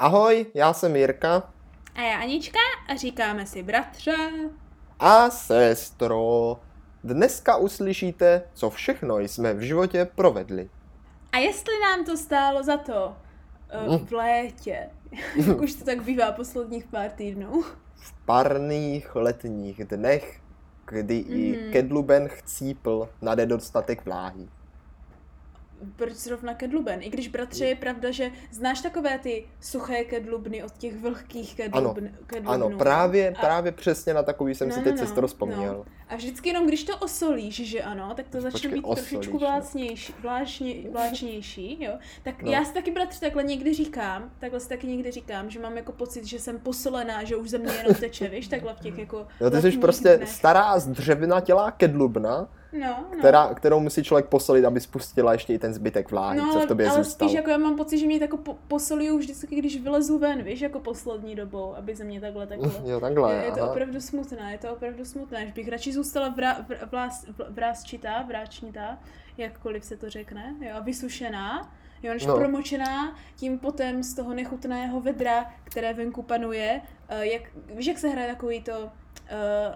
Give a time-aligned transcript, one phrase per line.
[0.00, 1.50] Ahoj, já jsem Jirka.
[1.94, 2.58] A já Anička
[2.88, 4.16] a říkáme si bratře.
[4.98, 6.56] A sestro.
[7.04, 10.70] Dneska uslyšíte, co všechno jsme v životě provedli.
[11.32, 13.16] A jestli nám to stálo za to
[13.88, 14.88] uh, v létě,
[15.46, 17.62] jak už to tak bývá posledních pár týdnů.
[17.96, 20.40] V parných letních dnech,
[20.86, 21.34] kdy mm.
[21.34, 21.72] i Mhm.
[21.72, 24.48] kedluben chcípl na nedostatek vláhy.
[25.96, 27.00] Proč zrovna kedluben?
[27.02, 32.08] I když bratře je pravda, že znáš takové ty suché kedlubny od těch vlhkých kedlubn,
[32.26, 32.50] kedlubnů.
[32.52, 35.74] Ano, právě, A- právě přesně na takový jsem si teď sestro vzpomněl.
[35.74, 35.84] No.
[36.08, 39.32] A vždycky jenom, když to osolíš, že ano, tak to začne Počkej, být osolíš, trošičku
[39.32, 39.38] no.
[39.38, 41.92] vlácnější, vláčně, vláčnější, jo.
[42.24, 42.52] Tak No.
[42.52, 45.92] já si taky, bratře, takhle někdy říkám, takhle si taky někdy říkám, že mám jako
[45.92, 49.26] pocit, že jsem posolená, že už ze mě jenom teče, víš, takhle v těch jako
[49.40, 50.28] Jo, ty jsi prostě dnech.
[50.28, 53.18] stará z dřevina tělá kedlubna, no, no.
[53.18, 56.66] která, kterou musí člověk posolit, aby spustila ještě i ten zbytek vláhy, No, co v
[56.66, 57.28] tobě ale zůstal.
[57.28, 60.60] spíš jako já mám pocit, že mě jako po, posolují vždycky, když vylezu ven, víš,
[60.60, 62.70] jako poslední dobou, aby ze mě takhle takhle.
[62.84, 63.70] Jo, takhle, je, je to aha.
[63.70, 68.22] opravdu smutné, je to opravdu smutné, že bych radši zůstala vrá, vr, vlás, vl- vrásčitá,
[68.22, 68.98] vráčnitá,
[69.38, 72.36] jakkoliv se to řekne, jo, a vysušená, jo, než No.
[72.36, 76.80] promočená tím potem z toho nechutného vedra, které venku panuje,
[77.12, 77.42] uh, jak,
[77.74, 78.90] víš, jak se hraje takový to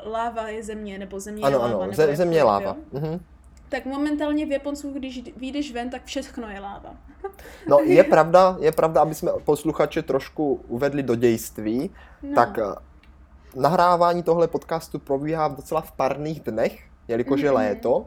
[0.04, 2.76] uh, láva je země, nebo země je Ano, láva, ano, nebo ze, země to- láva.
[2.92, 3.20] Mhm.
[3.68, 6.90] Tak momentálně v Japonsku, když vyjdeš ven, tak všechno je láva.
[7.68, 11.90] No, je pravda, je pravda, aby jsme posluchače trošku uvedli do dějství,
[12.22, 12.34] No.
[12.34, 12.62] tak eh,
[13.56, 17.56] nahrávání tohle podcastu probíhá v docela v parných dnech, jelikož je Mhm.
[17.56, 18.06] léto,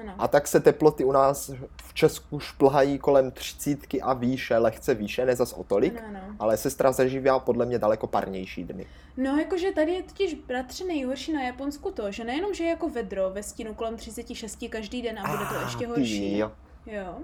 [0.00, 0.14] Ano.
[0.18, 1.50] a tak se teploty u nás
[1.82, 6.36] v Česku šplhají kolem třicítky a výše, lehce výše, ne zas o tolik, Ano, ano.
[6.38, 8.86] ale sestra zažívá podle mě daleko parnější dny.
[9.16, 12.88] No, jakože tady je totiž bratře nejhorší na Japonsku to, že nejenom, že je jako
[12.88, 16.38] vedro ve stínu kolem 36 každý den a bude to Ah, ještě ty horší.
[16.38, 16.52] jo.
[16.86, 17.16] Jo.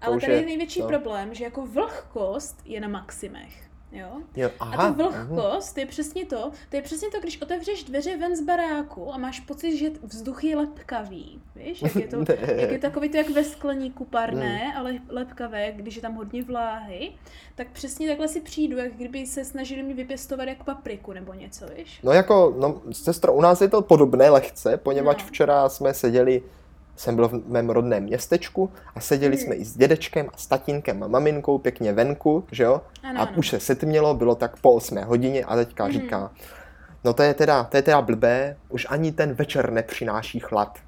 [0.00, 0.86] Ale tady je- je největší no.
[0.88, 3.68] problém, že jako vlhkost je na maximech.
[3.94, 4.08] Jo?
[4.36, 8.16] Jo, A aha, ta vlhkost je přesně to, to je přesně to, když otevřeš dveře
[8.16, 12.16] ven z baráku a máš pocit, že vzduch je lepkavý, víš, jak je to,
[12.56, 17.12] jak je takový to jak ve skleníku parné, ale lepkavé, když je tam hodně vláhy,
[17.54, 21.66] tak přesně takhle si přijdu, jak kdyby se snažili mi vypěstovat jak papriku nebo něco,
[21.76, 22.00] víš.
[22.02, 25.28] No jako, no, sestro, u nás je to podobné lehce, poněvadž No.
[25.28, 26.42] včera jsme seděli,
[26.96, 29.44] jsem byl v mém rodném městečku a seděli Hmm.
[29.46, 32.80] jsme i s dědečkem a s tatínkem a maminkou pěkně venku, že jo?
[33.02, 33.32] Ano, a ano.
[33.36, 35.92] už se setmělo, bylo tak po 8 hodině a teďka Mhm.
[35.92, 36.30] říká,
[37.04, 40.78] no to je teda, to je teda blbé, už ani ten večer nepřináší chlad.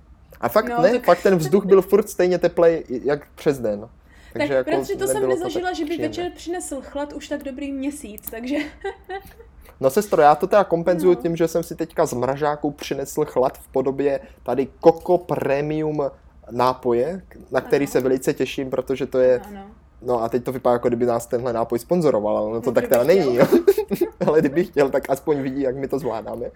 [0.40, 3.88] A fakt No, ne, tak- fakt ten vzduch byl furt stejně teplej jak přes den.
[4.32, 6.08] Tak jako bratři, to jsem nezažila, tak že by příjemné.
[6.08, 8.56] večer přinesl chlad už tak dobrý měsíc, takže
[9.80, 11.22] No sestro, já to teda kompenzuju No.
[11.22, 16.10] tím, že jsem si teďka z mražáku přinesl chlad v podobě tady Coco Premium
[16.50, 17.92] nápoje, na který Ano.
[17.92, 19.60] se velice těším, protože to je, ano.
[20.02, 22.74] no a teď to vypadá, jako kdyby nás tenhle nápoj sponzoroval, ale no to No,
[22.74, 23.46] tak teda není, jo.
[24.26, 26.46] ale kdyby chtěl, tak aspoň vidí, jak my to zvládáme.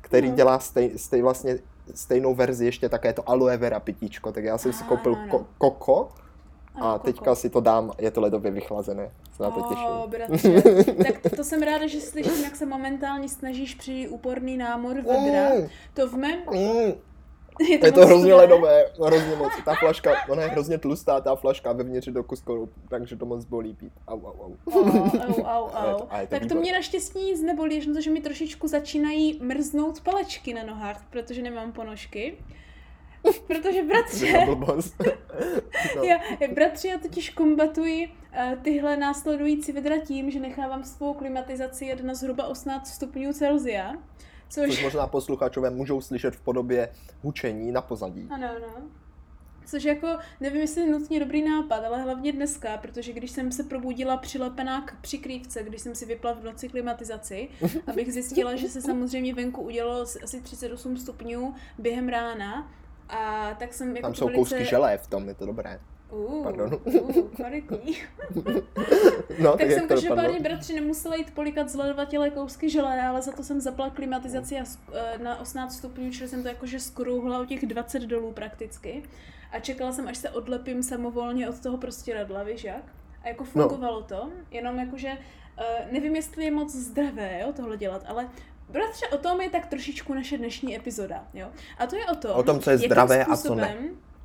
[0.00, 0.36] Který No.
[0.36, 1.58] dělá stej, stej vlastně
[1.94, 5.26] stejnou verzi ještě také to aloe vera pitíčko, tak já jsem si koupil ano.
[5.38, 6.08] ko- koko
[6.80, 9.84] a teďka si to dám, je to ledově vychlazené, se na to těším.
[9.86, 10.62] O, bratře,
[11.06, 15.54] tak to, to jsem ráda, že slyším, jak se momentálně snažíš při úporný námor vedra.
[15.54, 16.38] Mm, To v mém...
[16.50, 16.92] mm.
[17.68, 18.34] Je Je to hrozně chudé.
[18.34, 19.48] ledové, hrozně moc.
[19.64, 23.44] Ta flaška, ona je hrozně tlustá, ta flaška vevnitř je do kuskou, takže to moc
[23.44, 23.92] bolí pít.
[24.08, 24.52] Au, au, au.
[24.72, 25.98] Au, au, Ale au.
[25.98, 26.60] to- to Tak to výborné.
[26.60, 31.04] mě naštěstí nic nebolí, až na to, že mi trošičku začínají mrznout palečky na nohách,
[31.10, 32.38] protože nemám ponožky.
[33.46, 34.46] Protože bratře,
[35.96, 36.02] no.
[36.02, 36.18] já,
[36.54, 42.14] bratře, já totiž kombatuji uh, tyhle následující vedra tím, že nechávám svou klimatizaci jet na
[42.14, 43.92] zhruba 18 stupňů Celsia.
[44.50, 46.88] Což Což, možná posluchačové můžou slyšet v podobě
[47.22, 48.28] hučení na pozadí.
[48.30, 48.82] ano, ano.
[49.66, 50.08] Což jako,
[50.40, 54.80] nevím, jestli je nutně dobrý nápad, ale hlavně dneska, protože když jsem se probudila přilepená
[54.80, 57.48] k přikrývce, když jsem si vypla v noci klimatizaci,
[57.86, 62.72] abych zjistila, že se samozřejmě venku udělalo asi- asi 38 stupňů během rána,
[63.08, 64.38] a tak jsem jako Tam jsou velice...
[64.38, 65.80] kousky želé v tom, je to dobré.
[66.10, 66.80] Uh, Pardon.
[66.84, 67.96] uh, kvalitní.
[69.42, 73.42] No, tak jak jsem každopádně, bratři, nemusela jít polikat zledovatělé kousky želé, ale za to
[73.42, 74.64] jsem zapla klimatizaci a,
[74.94, 79.02] eh, na 18 stupňů, čili jsem to jakože skrouhla o těch 20 dolů prakticky.
[79.52, 82.82] A čekala jsem, až se odlepím samovolně od toho prostěradla, víš jak?
[83.24, 83.68] A jako No.
[83.68, 88.28] fungovalo to, jenom jakože, uh, nevím, jestli je moc zdravé, jo, tohle dělat, ale
[88.68, 91.48] Bratře, o tom je tak trošičku naše dnešní epizoda, jo.
[91.78, 93.76] A to je o tom, O tom, co je zdravé a co ne.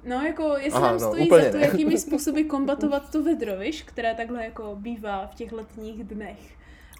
[0.05, 1.65] No, jako, jestli Aha, nám no, stojí za to, ne.
[1.65, 6.39] jakými způsoby kombatovat to vedro, víš, které takhle jako bývá v těch letních dnech.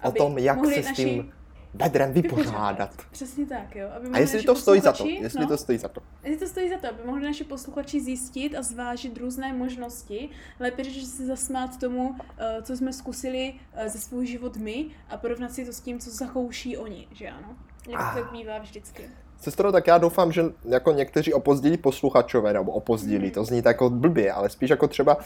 [0.02, 1.04] O tom, jak se s naši...
[1.04, 1.32] tím
[1.74, 2.90] vedrem vypořádat.
[3.10, 3.88] Přesně tak, jo.
[3.96, 6.00] Aby A jestli to stojí za to, jestli no, to stojí za to.
[6.24, 10.28] Jestli to stojí za to, aby mohli naši posluchači zjistit a zvážit různé možnosti,
[10.60, 15.16] lépe řečeno se zasmát tomu, eh, co jsme zkusili eh, ze svůj život my a
[15.16, 17.56] porovnat si to s tím, co zakouší oni, že ano?
[17.88, 18.14] Jak to Ah.
[18.22, 19.02] tak bývá vždycky.
[19.40, 23.30] Sestro, tak já doufám, že jako někteří opozdili posluchačové, nebo opozdili, Mhm.
[23.34, 25.16] to zní tak jako blbě, ale spíš jako třeba,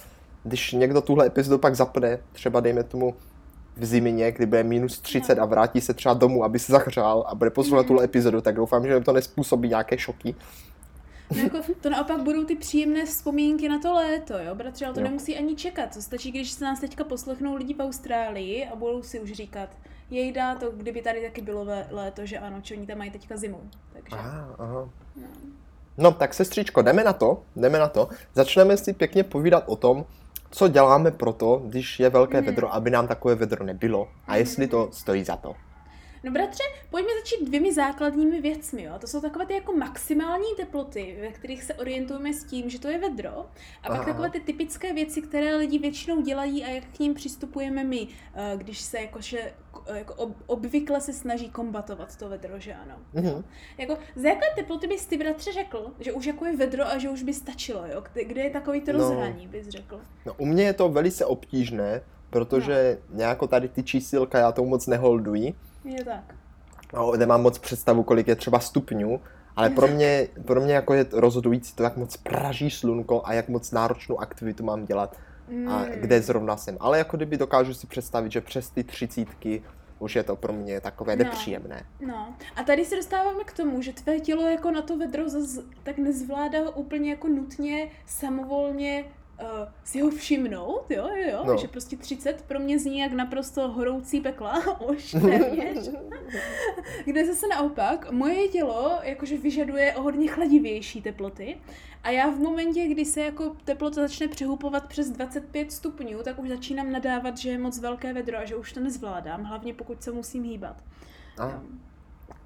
[0.44, 3.14] když někdo tuhle epizodu pak zapne, třeba dejme tomu
[3.78, 5.42] v zimě, kdy bude minus 30 No.
[5.42, 8.86] a vrátí se třeba domů, aby se zahřál a bude poslouchat tuhle epizodu, tak doufám,
[8.86, 10.34] že to nespůsobí nějaké šoky.
[11.36, 15.00] No jako, to naopak budou ty příjemné vzpomínky na to léto, jo, bratře, ale to
[15.00, 15.04] Jo.
[15.06, 15.94] nemusí ani čekat.
[15.94, 19.68] To stačí, když se nás teďka poslechnou lidi v Austrálii a budou si už říkat,
[20.10, 23.60] jejda, to kdyby tady taky bylo léto, že ano, či oni tam mají teďka zimu.
[23.92, 24.88] Takže, Aha, aha.
[25.16, 25.26] no.
[25.98, 28.08] No, tak sestřičko, jdeme na to, jdeme na to.
[28.34, 30.04] Začneme si pěkně povídat o tom,
[30.50, 32.46] co děláme pro to, když je velké Mhm.
[32.46, 34.08] vedro, aby nám takové vedro nebylo.
[34.26, 35.54] A jestli to stojí za to.
[36.24, 38.92] No bratře, pojďme začít dvěmi základními věcmi, jo.
[38.98, 42.88] To jsou takové ty jako maximální teploty, ve kterých se orientujeme s tím, že to
[42.88, 43.30] je vedro.
[43.82, 44.04] A pak Aha.
[44.04, 48.52] takové ty typické věci, které lidi většinou dělají a jak k ním přistupujeme my, eh,
[48.56, 49.52] když se jakože,
[49.86, 52.94] eh, jako ob, obvykle se snaží kombatovat to vedro, že ano.
[53.12, 53.44] Mhm.
[53.78, 57.08] Jako, za jaké teploty bys ty, bratře, řekl, že už jako je vedro a že
[57.10, 58.02] už by stačilo, jo?
[58.26, 58.98] Kde, je takový to No.
[58.98, 60.00] rozhraní, bys řekl?
[60.26, 62.00] No, u mě je to velice obtížné,
[62.30, 65.54] protože nějako tady ty čísilka já tomu moc neholduji.
[65.88, 66.34] Je tak.
[66.94, 69.20] No, nemám moc představu, kolik je třeba stupňů,
[69.56, 73.48] ale pro mě, pro mě jako je rozhodující to, jak moc praží slunko a jak
[73.48, 75.84] moc náročnou aktivitu mám dělat a Mm.
[75.94, 76.76] kde zrovna jsem.
[76.80, 79.62] Ale jako kdyby dokážu si představit, že přes ty třicítky
[79.98, 81.24] už je to pro mě takové No.
[81.24, 81.86] nepříjemné.
[82.06, 85.58] No, a tady se dostáváme k tomu, že tvé tělo jako na to vedro zas
[85.82, 89.04] tak nezvládá úplně jako nutně samovolně
[89.42, 89.48] uh,
[89.84, 91.56] si ho všimnout, jo, jo, jo, No.
[91.56, 95.90] že prostě 30 pro mě zní jak naprosto horoucí pekla, už téměř.
[97.04, 101.56] Kde zase naopak, moje tělo jakože vyžaduje o hodně chladivější teploty
[102.02, 106.48] a já v momentě, kdy se jako teplota začne přehupovat přes 25 stupňů, tak už
[106.48, 110.12] začínám nadávat, že je moc velké vedro a že už to nezvládám, hlavně pokud se
[110.12, 110.76] musím hýbat.
[111.38, 111.62] A,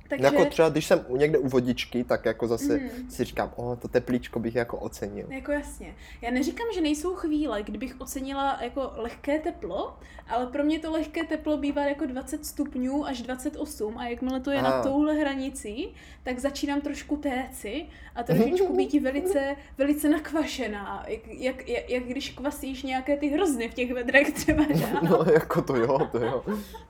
[0.09, 0.25] Takže...
[0.25, 3.11] Jako třeba, když jsem někde u vodičky, tak jako zase Mhm.
[3.11, 5.27] si říkám, o, to teplíčko bych jako ocenil.
[5.31, 5.95] Jako jasně.
[6.23, 9.97] Já neříkám, že nejsou chvíle, kdybych ocenila jako lehké teplo,
[10.29, 14.51] ale pro mě to lehké teplo bývá jako 20 stupňů až 28 a jakmile to
[14.51, 14.63] je A.
[14.63, 21.05] nad touhle hranicí, tak začínám trošku téci a trošičku být velice, velice nakvašená.
[21.09, 24.65] Jak, jak, jak, jak, když kvasíš nějaké ty hrozny v těch vedrech třeba,
[24.99, 25.01] ano?
[25.27, 26.45] No, jako to jo, to jo.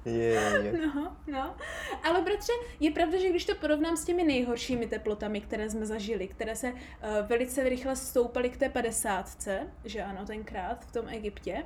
[0.05, 0.13] Je,
[0.63, 0.75] je.
[0.95, 1.55] No, no.
[2.05, 6.29] Ale bratře, je pravda, že když to porovnám s těmi nejhoršími teplotami, které jsme zažili,
[6.29, 6.79] které se uh,
[7.29, 9.49] velice rychle stoupaly k té 50,
[9.85, 11.65] že ano, tenkrát v tom Egyptě,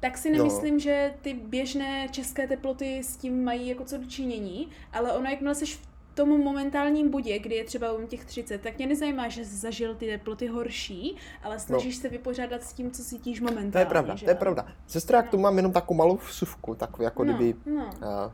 [0.00, 0.36] tak si No.
[0.38, 5.54] nemyslím, že ty běžné české teploty s tím mají jako co dočinění, ale ono, jakmile
[5.54, 9.44] seš v tom momentálním bodě, kdy je třeba u těch 30, tak mě nezajímá, že
[9.44, 13.72] jsi zažil ty teploty horší, ale snažíš se vypořádat s tím, co cítíš momentálně.
[13.72, 14.66] To je pravda, že to je pravda.
[14.86, 15.42] Sestra, jak tu No.
[15.42, 17.84] mám jenom takovou malou vsuvku, takovou jako no, kdyby, No.
[17.86, 18.32] uh,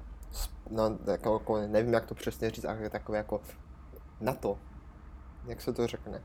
[0.70, 3.40] no, jako, jako, nevím, jak to přesně říct, ale takové jako
[4.20, 4.58] na to.
[5.46, 6.22] Jak se to řekne?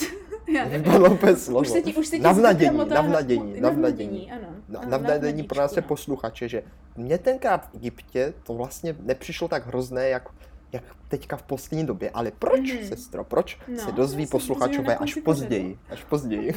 [0.54, 0.82] Já nevím.
[0.82, 1.60] Vypadlo úplně slovo.
[1.60, 4.32] Už se ti, už se ti Navnadění, navnadění, navnadění.
[4.32, 4.48] ano.
[4.68, 5.86] No, ano, navnadění pro naše no.
[5.86, 6.62] posluchače, že
[6.96, 10.28] mě tenkrát v Egyptě to vlastně nepřišlo tak hrozné, jak,
[10.72, 12.10] jak teďka v poslední době.
[12.10, 12.84] Ale proč, Mhm.
[12.88, 15.78] sestro, proč No, se dozví posluchačové na až později?
[15.90, 16.54] Až později.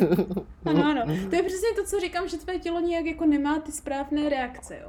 [0.65, 1.01] Ano, ano.
[1.29, 4.77] To je přesně to, co říkám, že tvé tělo nějak jako nemá ty správné reakce,
[4.81, 4.87] jo.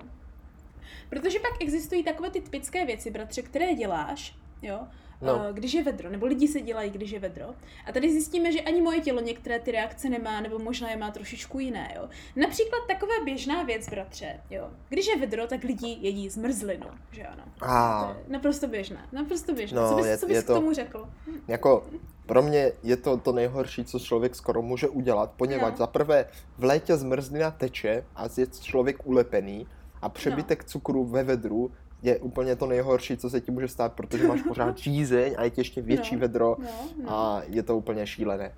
[1.14, 4.78] Protože pak existují takové ty typické věci, bratře, které děláš, jo,
[5.22, 5.38] No.
[5.38, 5.52] no.
[5.52, 7.54] když je vedro, nebo lidi se dělají, když je vedro.
[7.86, 11.10] A tady zjistíme, že ani moje tělo některé ty reakce nemá, nebo možná je má
[11.10, 12.08] trošičku jiné, jo.
[12.36, 14.70] Například taková běžná věc, bratře, jo.
[14.88, 17.42] Když je vedro, tak lidi jedí zmrzlinu, že ano.
[17.58, 19.82] To A je naprosto běžná, naprosto běžná.
[19.82, 21.08] No, co bys, je- co bys je k to- tomu řekl?
[21.48, 21.86] jako
[22.26, 25.78] pro mě je to to nejhorší, co člověk skoro může udělat, poněvadž No.
[25.78, 26.26] za prvé
[26.58, 29.66] v létě zmrzlina teče a je člověk ulepený
[30.04, 30.68] a přebytek No.
[30.68, 31.70] cukru ve vedru
[32.02, 35.50] je úplně to nejhorší, co se ti může stát, protože máš pořád žízeň a je
[35.50, 36.20] ti ještě větší No.
[36.20, 36.66] vedro No,
[37.02, 37.10] no.
[37.10, 38.52] a je to úplně šílené.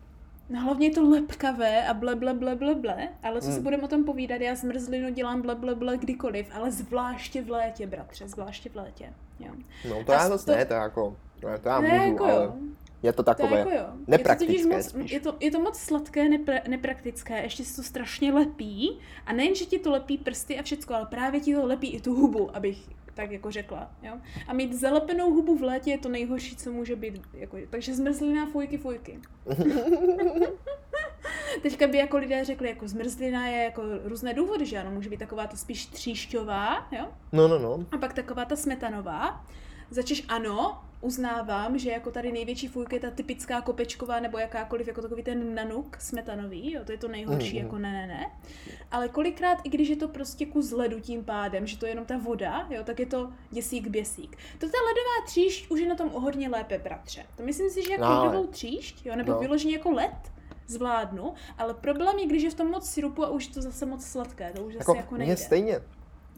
[0.51, 3.63] No hlavně je to lepkavé a ble, ble, ble, ble, ble, ale co si Mm.
[3.63, 7.87] budeme o tom povídat, já zmrzlinu dělám ble, ble, ble kdykoliv, ale zvláště v létě,
[7.87, 9.51] bratře, zvláště v létě, jo.
[9.91, 12.25] No to A já zase to- ne, to jako, to, já To můžu, je jako
[12.25, 12.55] ale jo,
[13.07, 13.59] je to to takové.
[13.59, 13.77] jako jo.
[13.77, 15.11] Je to, nepraktické moc, spíš.
[15.13, 19.55] je, to, je to moc sladké, nepra, nepraktické, ještě se to strašně lepí a nejen,
[19.55, 22.57] že ti to lepí prsty a všecko, ale právě ti to lepí i tu hubu,
[22.57, 24.13] abych tak jako řekla, jo.
[24.49, 28.47] A mít zalepenou hubu v létě je to nejhorší, co může být, jako, takže zmrzlina,
[28.47, 29.21] fujky, fujky.
[31.63, 35.17] teďka by jako lidé řekli, jako zmrzlina je jako různé důvody, že ano, může být
[35.17, 37.07] taková ta spíš tříšťová, jo?
[37.33, 37.87] No, no, no.
[37.93, 39.45] A pak taková ta smetanová.
[39.91, 45.03] Začeš ano, uznávám, že jako tady největší fůjka je ta typická kopečková nebo jakákoliv jako
[45.03, 47.65] takový ten nanuk smetanový, jo, to je to nejhorší, Mhm.
[47.67, 48.31] jako ne, ne, ne.
[48.91, 52.05] Ale kolikrát, i když je to prostě kus ledu tím pádem, že to je jenom
[52.05, 54.37] ta voda, jo, tak je to děsík běsík.
[54.37, 57.27] To ta ledová tříšť už je na tom o hodně lépe, bratře.
[57.37, 59.39] To myslím si, že jako No, ledovou tříšť, jo, nebo No.
[59.39, 60.33] vyloženě jako led,
[60.67, 63.87] zvládnu, ale problém je, když je v tom moc syrupu a už je to zase
[63.87, 65.37] moc sladké, to už zase Jako, jako, nejde.
[65.37, 65.81] stejně,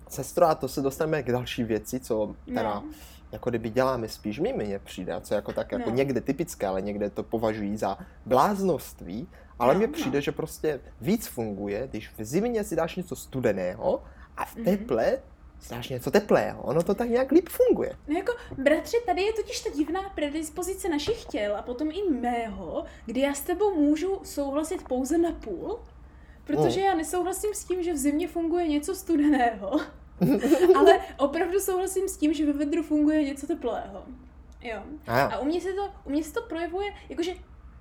[0.09, 2.85] sestro, a to se dostaneme k další věci, co teda, No.
[3.33, 5.97] Jako kdyby děláme spíš my, mně přijde, a co jako tak jako No.
[5.97, 9.93] někde typické, ale někde to považují za bláznoství, ale No, mně no.
[9.93, 14.03] přijde, že prostě víc funguje, když v zimě si dáš něco studeného
[14.37, 14.65] a v Mhm.
[14.65, 15.19] teple
[15.61, 16.63] si dáš něco teplého.
[16.63, 17.93] Ono to tak nějak líp funguje.
[18.09, 22.85] No jako, bratře, tady je totiž ta divná predispozice našich těl a potom i mého,
[23.07, 25.79] kdy já s tebou můžu souhlasit pouze na půl,
[26.45, 26.87] protože Mm.
[26.87, 29.81] já nesouhlasím s tím, že v zimě funguje něco studeného,
[30.77, 34.05] ale opravdu souhlasím s tím, že ve vedru funguje něco teplého.
[34.63, 34.83] Jo.
[35.07, 37.35] A A u mě se to, u mě se to projevuje jakože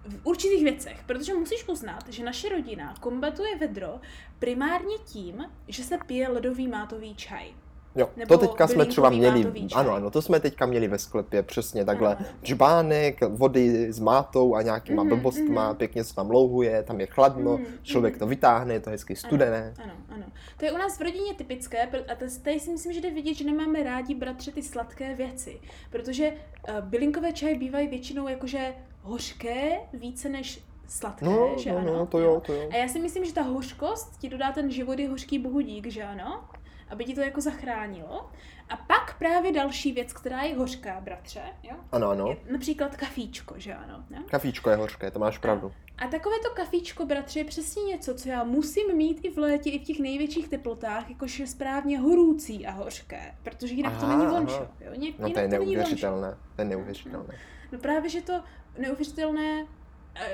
[0.08, 4.00] v určitých věcech, protože musíš uznat, že naše rodina kombatuje vedro
[4.40, 7.54] primárně tím, že se pije ledový mátový čaj.
[7.98, 11.44] Jo, Nebo to teďka jsme třeba měli, ano, ano, to jsme teďka měli ve sklepě,
[11.44, 12.26] přesně takhle, Ano.
[12.44, 15.78] džbánek, vody s mátou a nějakýma Mhm, blbostma, mhm.
[15.78, 18.20] pěkně se tam louhuje, tam je chladno, Mhm, člověk mhm.
[18.20, 19.74] to vytáhne, je to hezky studené.
[19.84, 20.24] Ano, ano.
[20.58, 23.46] To je u nás v rodině typické a tady si myslím, že jde vidět, že
[23.46, 25.60] nemáme rádi bratře ty sladké věci.
[25.90, 31.94] Protože uh, bylinkové čaje bývají většinou jakože hořké více než sladké, No, že no, ano?
[31.94, 32.70] no, to jo, to jo.
[32.72, 36.04] A já si myslím, že ta hořkost ti dodá ten život je hořký bohudík, že
[36.04, 36.44] ano?
[36.90, 38.30] Aby ti to jako zachránilo.
[38.70, 41.76] A pak právě další věc, která je hořká, bratře, jo?
[41.92, 42.28] Ano, ano.
[42.28, 44.04] Je například kafíčko, že ano?
[44.10, 44.20] Jo?
[44.32, 45.72] Kafíčko je hořké, to máš pravdu.
[45.98, 49.70] A takové to kafíčko, bratře, je přesně něco, co já musím mít i v létě,
[49.70, 54.16] i v těch největších teplotách, jakož je správně horoucí a hořké, protože jinak to Aha,
[54.18, 54.40] není aha.
[54.40, 54.92] vončo, jo?
[54.96, 57.34] Ně, No to je to není neuvěřitelné, to je neuvěřitelné.
[57.72, 58.34] No právě, že to
[58.78, 59.66] neuvěřitelné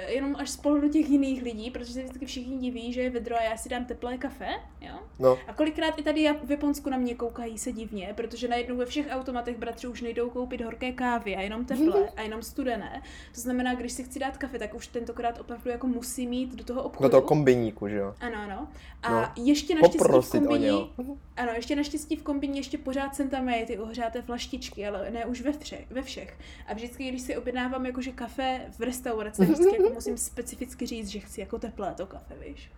[0.07, 3.35] jenom až z pohledu těch jiných lidí, protože se vždycky všichni diví, že je vedro
[3.35, 4.47] a já si dám teplé kafe,
[4.81, 4.95] jo?
[5.19, 8.85] No, A kolikrát i tady v Japonsku na mě koukají se divně, protože najednou ve
[8.85, 13.01] všech automatech bratři už nejdou koupit horké kávy a jenom teplé a jenom studené.
[13.35, 16.63] To znamená, když si chci dát kafe, tak už tentokrát opravdu jako musí mít do
[16.63, 17.03] toho obchodu.
[17.09, 18.15] do toho kombiníku, že jo.
[18.19, 18.67] Ano, ano.
[19.03, 19.27] A No.
[19.43, 20.91] ještě naštěstí v kombiní,
[21.37, 25.25] ano, ještě naštěstí v kombiní ještě pořád jsem tam mají ty ohřáté flaštičky, ale ne
[25.25, 26.37] už ve, vše, ve všech.
[26.67, 31.19] A vždycky, když si objednávám jakože kafe v restauraci, vždycky jako musím specificky říct, že
[31.19, 32.71] chci jako teplé to kafe, víš.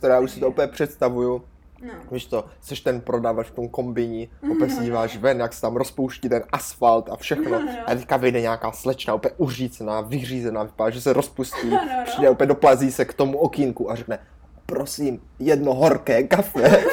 [0.00, 1.44] To, já už si to úplně představuju,
[1.82, 1.92] No.
[2.12, 5.76] víš to, jsi ten prodavač v tom kombini, opět si díváš ven, jak se tam
[5.76, 7.50] rozpouští ten asfalt a všechno.
[7.50, 7.72] No, no.
[7.86, 12.04] A teďka vyjde nějaká slečna, úplně uřícená, vyřízená, vypadá, že se rozpustí, No, no.
[12.04, 14.18] přijde opět doplazí se k tomu okýnku a řekne,
[14.66, 16.84] prosím, jedno horké kafe.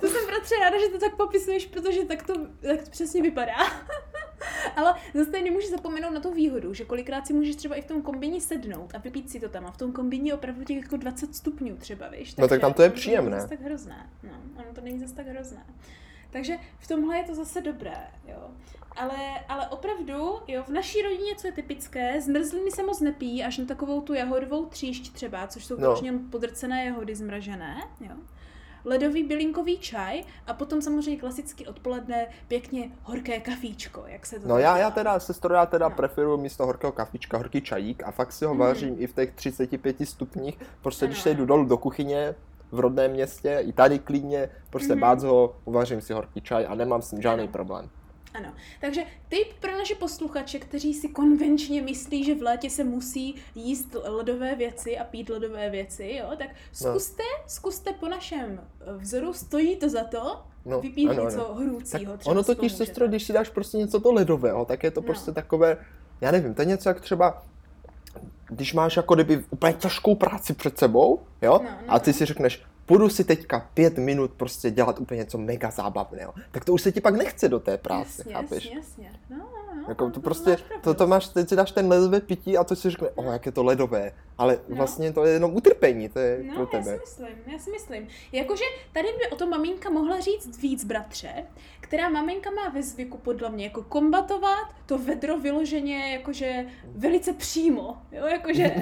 [0.00, 2.32] To jsem bratře ráda, že to tak popisuješ, protože tak to,
[2.68, 3.52] tak to přesně vypadá.
[4.76, 8.02] Ale zase nemůžeš zapomenout na tu výhodu, že kolikrát si můžeš třeba i v tom
[8.02, 9.66] kombině sednout a vypít si to tam.
[9.66, 12.36] A v tom kombině je opravdu těch jako 20 stupňů třeba, víš?
[12.36, 13.30] No tak tam to je příjemné.
[13.30, 14.10] není zas tak hrozné.
[14.22, 15.66] No, ono to není zase tak hrozné.
[16.30, 17.96] Takže v tomhle je to zase dobré,
[18.28, 18.50] jo.
[18.96, 23.58] Ale, ale opravdu, jo, v naší rodině, co je typické, zmrzliny se moc nepíjí, až
[23.58, 25.96] na takovou tu jahodovou tříšť třeba, což jsou No.
[26.30, 28.14] podrcené jahody zmražené, jo
[28.84, 34.54] ledový bylinkový čaj a potom samozřejmě klasicky odpoledne pěkně horké kafíčko, jak se to No
[34.58, 34.78] já, dělá.
[34.78, 35.94] já teda, sestro, já teda No.
[35.96, 38.60] preferuju místo horkého kafička horký čajík a fakt si ho Mhm.
[38.60, 40.58] vařím i v těch 35 stupních.
[40.82, 42.34] Prostě když Ano, se jdu dolů do kuchyně
[42.72, 45.00] v rodném městě, i tady klidně, prostě Mhm.
[45.00, 47.52] bác ho, uvařím si horký čaj a nemám s tím žádný Ano.
[47.52, 47.90] problém.
[48.40, 53.34] Ano, takže tip pro naše posluchače, kteří si konvenčně myslí, že v létě se musí
[53.54, 59.32] jíst ledové věci a pít ledové věci, jo, tak zkuste, zkuste po našem eh, vzoru,
[59.32, 61.54] stojí to za to, No, vypít ano, něco ano.
[61.54, 62.10] horoucího.
[62.12, 65.00] Tak třeba ono totiž, sestro, když si dáš prostě něco to ledového, tak je to
[65.00, 65.06] No.
[65.06, 65.76] prostě takové,
[66.20, 67.42] já nevím, to je něco jak třeba,
[68.48, 72.14] když máš jako kdyby úplně těžkou práci před sebou, jo, No, no, a ty no.
[72.14, 76.72] si řekneš, půjdu si teďka pět minut prostě dělat úplně něco mega zábavného, tak to
[76.72, 78.64] už se ti pak nechce do té práce, Jasně, chápeš?
[78.64, 79.10] jasně, jasně.
[79.30, 81.72] No, no, no, Jako no, to to prostě, máš to, to máš, teď si dáš
[81.72, 84.76] ten ledové pití a to si řekne, o, jak je to ledové, ale No.
[84.76, 87.00] vlastně to je jenom utrpení, to je No, pro já si tebe.
[87.00, 88.08] myslím, já si myslím.
[88.32, 91.30] Jakože tady by o tom maminka mohla říct víc, bratře,
[91.90, 97.96] která maminka má ve zvyku podle mě jako kombatovat to vedro vyloženě jakože velice přímo,
[98.12, 98.62] jo, jakože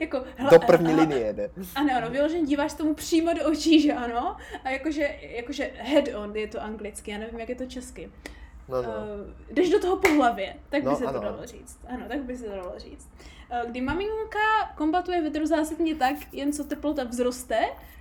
[0.00, 1.50] jako, hla- Do první hla- linie jde.
[1.74, 6.36] Ano, ano, vyloženě díváš tomu přímo do očí, že ano, a jakože, jakože head on
[6.36, 8.10] je to anglicky, já nevím, jak je to česky.
[8.68, 8.88] No, no.
[8.88, 11.78] Uh, jdeš do toho po hlavě, tak by No, se ano, to dalo říct.
[11.88, 13.08] Ano, tak by se to dalo říct.
[13.64, 14.38] Uh, kdy maminka
[14.76, 17.58] kombatuje vedro zásadně tak, jen co teplota vzroste,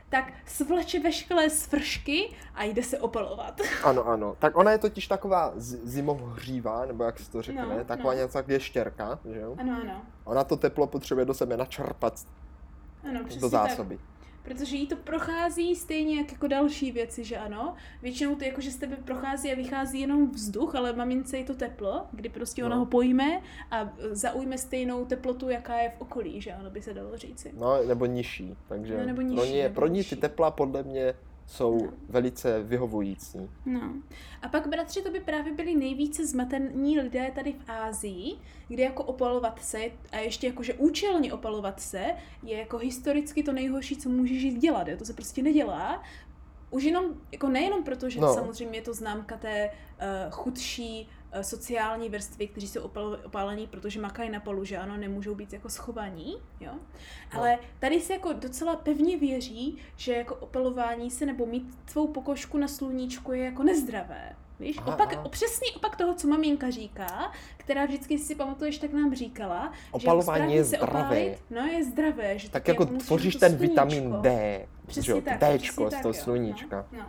[0.10, 3.62] tak svleče veškeré svršky a jde se opalovat.
[3.84, 4.36] Ano, ano.
[4.40, 8.20] Tak ona je totiž taková zimohřívá, nebo jak se to řekne, No, taková no.
[8.20, 9.56] něco jak věštěrka, že jo?
[9.60, 10.02] Ano, ano.
[10.26, 12.26] Ona to teplo potřebuje do sebe načerpat
[13.10, 13.62] Ano, přesně do tak.
[14.50, 17.74] Protože jí to prochází stejně jak jako další věci, že ano.
[18.02, 21.54] Většinou to jako, že z tebe prochází a vychází jenom vzduch, ale mamince je to
[21.54, 22.80] teplo, kdy prostě ona No.
[22.80, 23.42] ho pojme
[23.72, 27.52] a zaujme stejnou teplotu, jaká je v okolí, že ano, by se dalo říci.
[27.58, 30.84] No, nebo nižší, takže No, nebo pro, nižší, ně, nebo pro ní ty tepla podle
[30.84, 31.14] mě
[31.50, 31.92] jsou No.
[32.10, 33.50] velice vyhovující.
[33.66, 33.94] No.
[34.42, 38.36] A pak, bratři, to by právě byli nejvíce zmatení lidé tady v Ázii,
[38.68, 39.80] kde jako opalovat se,
[40.12, 42.06] a ještě jako, že účelně opalovat se,
[42.44, 44.88] je jako historicky to nejhorší, co můžeš jít dělat.
[44.88, 44.98] Jo?
[44.98, 46.04] To se prostě nedělá.
[46.72, 48.28] Už jenom, jako nejenom proto, že No.
[48.28, 48.34] no.
[48.34, 54.02] samozřejmě je to známka té uh, chudší uh, sociální vrstvy, kteří jsou opal, opálení, protože
[54.02, 56.72] makají na polu, že ano, nemůžou být jako schovaní, jo.
[57.32, 62.58] Ale tady se jako docela pevně věří, že jako opalování se nebo mít svou pokožku
[62.58, 64.36] na sluníčku je jako nezdravé.
[64.60, 65.28] Víš, Aha, opak, aha.
[65.30, 70.58] přesný opak toho, co maminka říká, která vždycky si pamatuješ, tak nám říkala, Opalování že
[70.58, 71.06] je správně se zdravé.
[71.06, 73.70] opálit, no je zdravé, že Tak jako tvoříš ten sluníčko.
[73.70, 76.22] vitamin D, že Přesně jo, tak, Dčko přesně z tak, toho jo.
[76.24, 76.86] sluníčka.
[76.92, 77.06] No, no.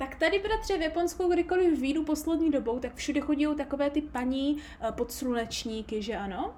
[0.00, 4.54] Tak tady, bratře, v Japonsku, kdykoliv vyjdu poslední dobou, tak všude chodí takové ty paní
[4.54, 6.54] uh, podslunečníky, že ano?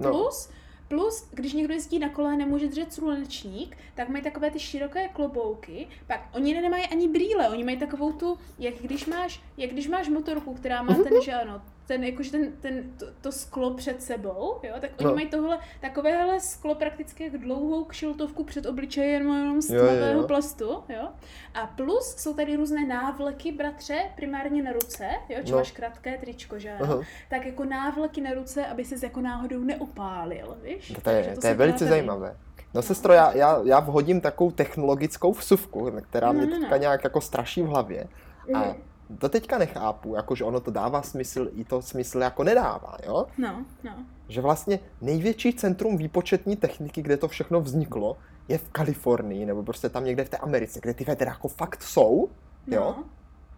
[0.00, 0.10] No.
[0.10, 0.50] Plus,
[0.88, 5.08] plus, když někdo jezdí na kole a nemůže držet slunečník, tak mají takové ty široké
[5.08, 9.88] klobouky, pak oni nemají ani brýle, oni mají takovou tu, jak když máš, jak když
[9.88, 14.02] máš motorku, která má ten, že ano, ten, jakože ten, ten, to, to sklo před
[14.02, 15.08] sebou, jo, tak oni No.
[15.10, 15.14] no.
[15.14, 20.20] mají tohle, takovéhle sklo prakticky jak dlouhou kšiltovku před obličejem jenom z Jo, jo, tmavého
[20.20, 20.26] jo.
[20.26, 21.08] plastu, jo.
[21.54, 25.58] A plus jsou tady různé návleky, bratře, primárně na ruce, jo, či No.
[25.58, 27.00] máš krátké tričko, že Aha.
[27.30, 30.88] tak jako návleky na ruce, aby se jako náhodou neopálil, víš?
[30.88, 31.88] To je, Takže to je velice tady.
[31.90, 32.36] zajímavé.
[32.74, 36.80] No sestro, já, já, já vhodím takovou technologickou vsuvku, která mě No, no, teďka no.
[36.80, 38.06] nějak jako straší v hlavě.
[38.54, 38.74] A Mhm.
[39.18, 43.26] To teďka nechápu, jakože ono to dává smysl, i to smysl jako nedává, jo?
[43.38, 43.92] No, no.
[44.28, 48.16] Že vlastně největší centrum výpočetní techniky, kde to všechno vzniklo,
[48.48, 51.82] je v Kalifornii, nebo prostě tam někde v té Americe, kde ty vedra jako fakt
[51.82, 52.28] jsou,
[52.66, 52.94] jo?
[52.98, 53.04] No,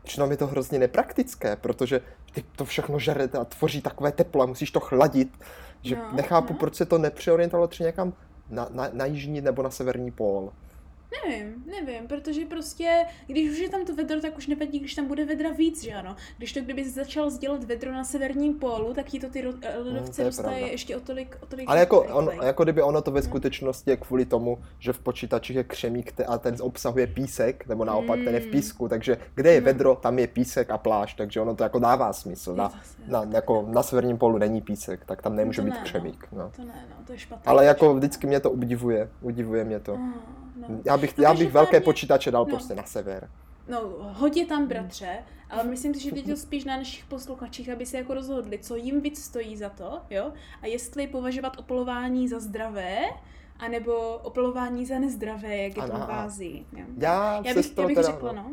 [0.03, 2.01] Přitom je to hrozně nepraktické, protože
[2.33, 5.39] ty to všechno žere a tvoří takové teplo a musíš to chladit,
[5.83, 6.59] že No, nechápu, no.
[6.59, 8.13] proč se to nepřeorientovalo třeba někam
[8.51, 10.53] na, na, na jižní nebo na severní pól.
[11.27, 15.07] Nevím, nevím, protože prostě, když už je tam to vedro, tak už nevadí, když tam
[15.09, 16.17] bude vedra víc, že ano.
[16.39, 19.85] Když to kdyby začal sdělat vedro na severním pólu, tak ti to ty eh, No,
[19.85, 20.67] ledovce je dostaje pravda.
[20.73, 23.25] ještě o tolik, o tolik Ale jako, on, jako kdyby ono to ve No.
[23.27, 28.19] skutečnosti je kvůli tomu, že v počítači je křemík a ten obsahuje písek, nebo naopak
[28.25, 28.51] ten je v Mm.
[28.51, 29.65] písku, takže kde je No.
[29.65, 32.51] vedro, tam je písek a pláž, takže ono to jako dává smysl.
[32.51, 32.73] Je Na,
[33.09, 35.85] na, jako na severním polu není písek, tak tam nemůže to být ne, no.
[35.85, 36.27] křemík.
[36.33, 36.51] No.
[36.57, 37.43] To ne, no, to je špatné.
[37.51, 39.95] Ale jako vždycky mě to udivuje, udivuje mě to.
[39.95, 39.99] Ah,
[40.69, 40.81] no.
[40.85, 42.51] Já bych, No, já bych velké počítače dal no.
[42.51, 43.31] prostě na sever.
[43.69, 45.19] No, hodně tam, bratře,
[45.51, 49.01] ale myslím si, že teď spíš na našich posluchačích, aby se jako rozhodli, co jim
[49.01, 50.33] víc stojí za to, jo?
[50.63, 52.99] A jestli považovat opalování za zdravé,
[53.59, 56.11] anebo opalování za nezdravé, jak je Ano, to v.
[56.11, 56.67] Ázii.
[56.77, 56.85] Jo?
[56.99, 58.51] Já, Já bych, já bych teda, řekla, no.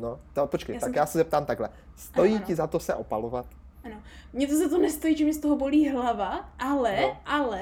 [0.00, 1.68] No, to, počkej, Já tak jsem- já se zeptám takhle.
[1.96, 2.46] Stojí Ano, ano.
[2.46, 3.46] ti za to se opalovat?
[3.84, 3.96] Ano.
[4.32, 7.06] Mně to za to nestojí, že mi z toho bolí hlava, ale, No.
[7.08, 7.16] no.
[7.26, 7.60] ale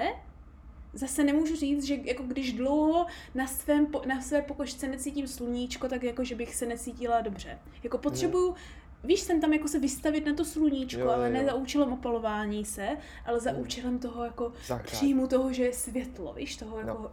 [0.93, 6.03] zase nemůžu říct, že jako když dlouho na, svém, na své pokožce necítím sluníčko, tak
[6.03, 7.59] jako, že bych se necítila dobře.
[7.83, 8.55] Jako potřebuju,
[9.05, 11.47] víš, jsem tam jako se vystavit na to sluníčko, Jo, ale jo, ne jo.
[11.47, 12.89] za účelem opalování se,
[13.27, 13.61] ale za Hmm.
[13.61, 14.53] účelem toho jako
[14.85, 17.11] příjmu toho, že je světlo, víš, toho No.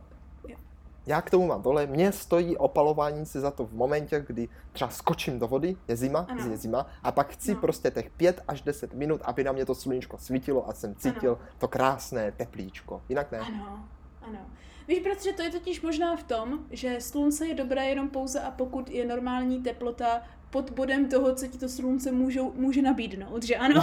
[1.08, 4.90] Já k tomu mám dole, mně stojí opalování se za to v momentě, kdy třeba
[4.92, 6.52] skočím do vody, je zima, Ano.
[6.52, 7.62] je zima, a pak chci No.
[7.62, 11.38] prostě těch 5 až 10 minut, aby na mě to sluníčko svítilo a jsem cítil
[11.58, 13.02] to krásné teplíčko.
[13.10, 13.40] Jinak ne.
[13.40, 13.86] Ano,
[14.22, 14.40] ano.
[14.88, 18.52] Víš, bratře, to je totiž možná v tom, že slunce je dobré jenom pouze a
[18.52, 23.56] pokud je normální teplota pod bodem toho, co ti to slunce můžou, může nabídnout, že
[23.56, 23.82] ano?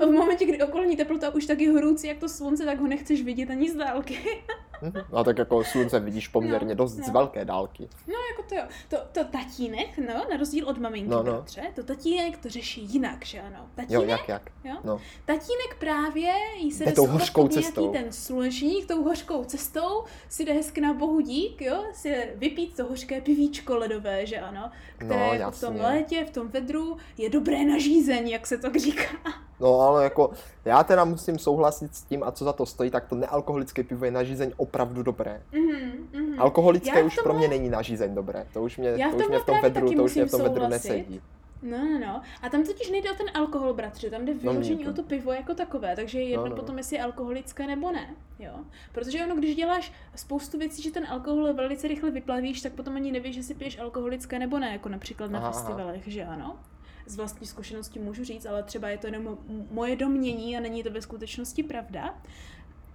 [0.00, 2.86] A v momentě, kdy okolní teplota už tak je horoucí jak to slunce, tak ho
[2.86, 4.18] nechceš vidět ani z dálky.
[4.82, 4.92] Mhm.
[5.12, 7.04] No tak jako slunce vidíš poměrně No, dost no.
[7.04, 7.88] z velké dálky.
[8.08, 8.62] No, jako to jo.
[8.88, 11.30] To, to tatínek, no, na rozdíl od maminky, No, no, no.
[11.32, 11.36] no.
[11.38, 13.56] bratře, to tatínek to řeší jinak, že ano?
[13.58, 14.50] Jo, Tatínek, jak jak.
[14.64, 14.74] jo?
[14.84, 15.00] No.
[15.24, 17.92] Tatínek právě jí se Jde tou hořkou cestou.
[17.92, 22.84] ten slunečník, tou hořkou cestou, si jde hezky na bohu dík, jo, si vypít to
[22.84, 25.88] hořké pivíčko ledové, že ano, které No, jako v tom jasně.
[25.94, 29.04] létě, v tom vedru je dobré na žízeň, jak se to říká.
[29.60, 30.30] No ale jako,
[30.64, 34.04] já teda musím souhlasit s tím, a co za to stojí, tak to nealkoholické pivo
[34.04, 35.42] je na žízeň opravdu dobré.
[35.52, 36.40] Mhm, mhm.
[36.40, 38.46] Alkoholické Já už pro tomhle- mě není na žízeň dobré.
[38.52, 40.42] To už mě, Já to už mě v tom vedru, to už mě v tom
[40.42, 41.20] vedru nesedí.
[41.70, 42.22] No, no, no.
[42.42, 45.32] A tam totiž nejde o ten alkohol, bratře, tam jde vyložení to- o to pivo
[45.32, 46.56] jako takové, takže je jedno No, no.
[46.56, 48.54] potom, jestli je alkoholické nebo ne, jo.
[48.92, 53.12] Protože ono, když děláš spoustu věcí, že ten alkohol velice rychle vyplavíš, tak potom ani
[53.12, 55.58] nevíš, jestli piješ alkoholické nebo ne, jako například na Aha, aha.
[55.58, 56.58] festivalech, že ano.
[57.06, 59.38] Z vlastní zkušenosti můžu říct, ale třeba je to jenom
[59.70, 62.14] moje domnění a není to ve skutečnosti pravda.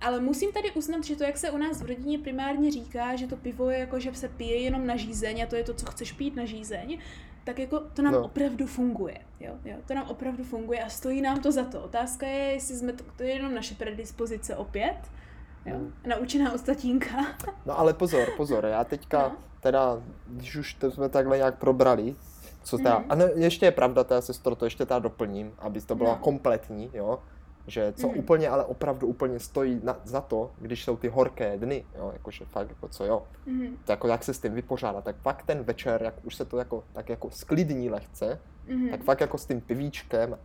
[0.02, 3.28] Ale musím tady uznat, že to, jak se u nás v rodině primárně říká, že
[3.28, 5.86] to pivo je jako, že se pije jenom na žízeň a to je to, co
[5.86, 7.00] chceš pít na žízeň,
[7.50, 8.24] tak jako to nám No.
[8.24, 9.18] opravdu funguje.
[9.40, 9.54] Jo?
[9.66, 9.76] Jo?
[9.88, 11.82] To nám opravdu funguje a stojí nám to za to.
[11.82, 14.98] Otázka je, jestli jsme to, to je jenom naše predispozice opět,
[15.66, 15.76] jo?
[15.76, 15.94] Hmm.
[16.06, 17.08] naučená od tatínka.
[17.66, 19.36] No ale pozor, pozor, já teďka No.
[19.60, 22.16] teda, když už to jsme takhle nějak probrali,
[22.64, 23.06] co teda, Mhm.
[23.12, 26.16] a ne, ještě je pravda, teda sestro, to ještě teda doplním, aby to bylo No.
[26.16, 27.20] kompletní, jo,
[27.70, 28.18] že co Mhm.
[28.20, 32.46] úplně, ale opravdu úplně stojí na, za to, když jsou ty horké dny, jo, jakože
[32.46, 33.78] fakt, jako co jo, Mhm.
[33.86, 36.58] to jako jak se s tím vypořádat, tak fakt ten večer, jak už se to
[36.58, 38.90] jako, tak jako sklidní lehce, Mhm.
[38.90, 40.38] tak fakt jako s tím pivíčkem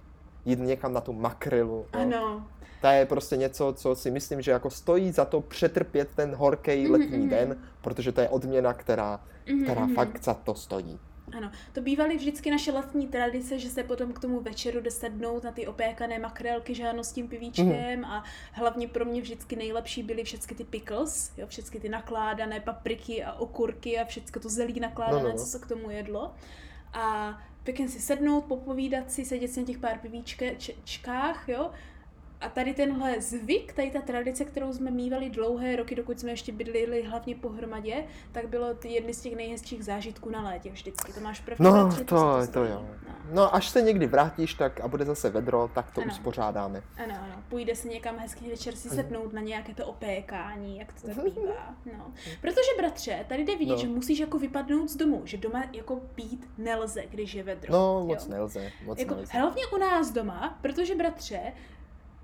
[0.44, 2.00] jít někam na tu makrilu, jo.
[2.00, 2.46] Ano.
[2.80, 6.82] To je prostě něco, co si myslím, že jako stojí za to přetrpět ten horký
[6.82, 7.28] Mhm, letní mhm.
[7.28, 9.94] den, protože to je odměna, která, Mhm, která mhm.
[9.94, 11.00] fakt za to stojí.
[11.36, 15.44] Ano, to bývaly vždycky naše letní tradice, že se potom k tomu večeru jde sednout
[15.44, 17.66] na ty opékané makrélky, že ano, s tím pivíčkem
[18.00, 18.04] Mhm.
[18.04, 23.24] a hlavně pro mě vždycky nejlepší byly všechny ty pickles, jo, všechny ty nakládané papriky
[23.24, 25.38] a okurky a všechno to zelí nakládané, No, no, no.
[25.38, 26.34] co se k tomu jedlo.
[26.92, 31.70] A pěkně si sednout, popovídat si, sedět si na těch pár pivíčkách, jo,
[32.44, 36.52] a tady tenhle zvyk, tady ta tradice, kterou jsme mývali dlouhé roky, dokud jsme ještě
[36.52, 41.12] bydlili hlavně pohromadě, tak bylo ty jedny z těch nejhezčích zážitků na létě vždycky.
[41.12, 41.64] To máš pravdu.
[41.64, 42.70] No, bratře, to, to stojí.
[42.70, 42.84] jo.
[43.08, 43.14] No.
[43.32, 46.10] No, až se někdy vrátíš tak a bude zase vedro, tak to Ano.
[46.12, 46.82] uspořádáme.
[47.04, 47.42] Ano, ano.
[47.48, 51.74] Půjde se někam hezký večer si sednout na nějaké to opékání, jak to tak bývá.
[51.98, 52.12] No.
[52.40, 53.78] Protože, bratře, tady jde vidět, No.
[53.80, 57.72] že musíš jako vypadnout z domu, že doma jako pít nelze, když je vedro.
[57.72, 58.30] No, moc jo?
[58.30, 59.38] nelze, moc Jako, nelze.
[59.38, 61.40] hlavně u nás doma, protože bratře,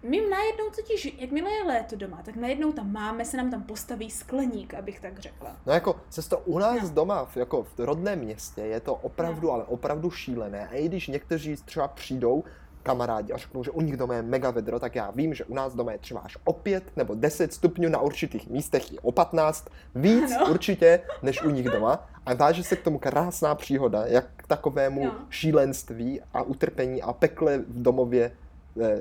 [0.02, 4.10] my najednou totiž, jakmile je léto doma, tak najednou tam máme, se nám tam postaví
[4.10, 5.56] skleník, abych tak řekla.
[5.66, 5.96] No jako,
[6.28, 6.94] to u nás No.
[6.94, 9.52] doma, jako v rodném městě, je to opravdu, No.
[9.54, 10.68] ale opravdu šílené.
[10.68, 12.44] A i když někteří třeba přijdou,
[12.82, 15.54] kamarádi a řeknou, že u nich doma je mega vedro, tak já vím, že u
[15.54, 19.12] nás doma je třeba až o 5 nebo 10 stupňů na určitých místech i o
[19.12, 20.50] 15, víc Ano.
[20.50, 22.08] určitě než u nich doma.
[22.26, 25.14] A váže se k tomu krásná příhoda, jak k takovému No.
[25.30, 28.32] šílenství a utrpení a pekle v domově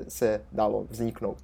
[0.08, 1.38] se dalo vzniknout.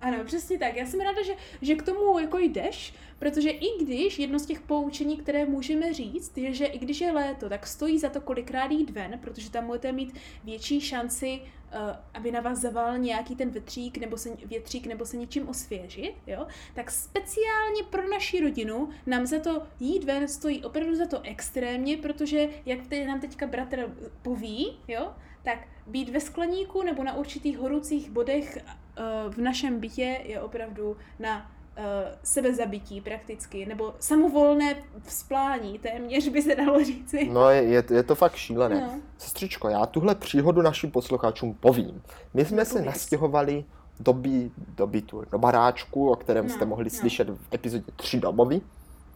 [0.00, 0.76] Ano, přesně tak.
[0.76, 4.60] Já jsem ráda, že, že k tomu jako jdeš, protože i když jedno z těch
[4.60, 8.70] poučení, které můžeme říct, je, že i když je léto, tak stojí za to kolikrát
[8.70, 11.78] jít ven, protože tam budete mít větší šanci, uh,
[12.14, 16.46] aby na vás zaval nějaký ten větřík nebo se, větřík nebo se něčím osvěžit, jo?
[16.74, 21.96] tak speciálně pro naši rodinu nám za to jít ven stojí opravdu za to extrémně,
[21.96, 28.10] protože jak nám teďka bratr poví, jo, tak být ve skleníku nebo na určitých horúcích
[28.10, 31.82] bodech eh, v našem bytě je opravdu na eh,
[32.22, 37.28] sebezabití prakticky, nebo samovolné vzplání, téměř by se dalo říci.
[37.32, 38.80] No je, je, je to fakt šílené.
[38.80, 39.00] No.
[39.18, 42.02] Sestřičko, já tuhle příhodu našim posluchačům povím.
[42.34, 43.64] My jsme No, se nastěhovali
[44.00, 46.90] do, by, do bytu, do baráčku, o kterém No, jste mohli no.
[46.90, 48.60] slyšet v epizodě 3 domovy.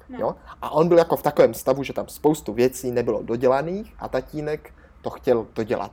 [0.08, 0.18] No.
[0.18, 0.34] Jo?
[0.62, 4.74] A on byl jako v takovém stavu, že tam spoustu věcí nebylo dodělaných a tatínek
[5.02, 5.92] to chtěl dodělat.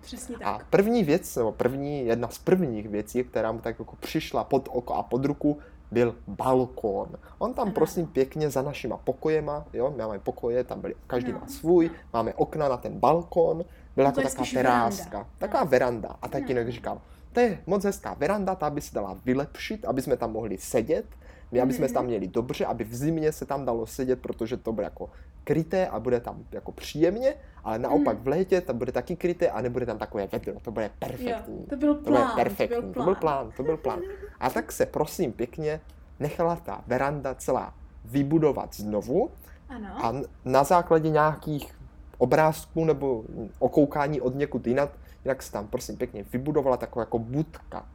[0.00, 0.46] Přesně tak.
[0.46, 4.68] A první věc, nebo první, jedna z prvních věcí, která mu tak jako přišla pod
[4.72, 5.58] oko a pod ruku,
[5.90, 7.08] byl balkón.
[7.38, 7.74] On tam Ano.
[7.74, 11.90] prosím pěkně za našima pokojema, jo, my máme pokoje, tam byli, každý No, má svůj,
[12.12, 13.64] máme okna na ten balkón,
[13.96, 15.28] byla No to jako taková teráska, veranda.
[15.38, 15.70] taková No.
[15.70, 16.16] veranda.
[16.22, 16.72] A tatínek No.
[16.72, 17.00] říkal,
[17.32, 21.06] to je moc hezká veranda, ta by se dala vylepšit, aby jsme tam mohli sedět,
[21.52, 21.94] my aby jsme Mhm.
[21.94, 25.10] tam měli dobře, aby v zimě se tam dalo sedět, protože to bude jako
[25.44, 27.34] kryté a bude tam jako příjemně,
[27.64, 28.24] ale naopak Mhm.
[28.24, 31.66] v létě to bude taky kryté a nebude tam takové vedro, to bude Jo, perfektní.
[31.66, 33.50] to byl To bude plán, perfektní, to byl plán.
[33.56, 34.00] to byl plán.
[34.40, 35.80] A tak se prosím pěkně
[36.20, 39.30] nechala ta veranda celá vybudovat znovu
[39.68, 41.74] Ano, a na základě nějakých
[42.18, 43.24] obrázků nebo
[43.58, 44.90] okoukání od někud jinak,
[45.24, 47.86] jinak se tam prosím pěkně vybudovala taková jako budka.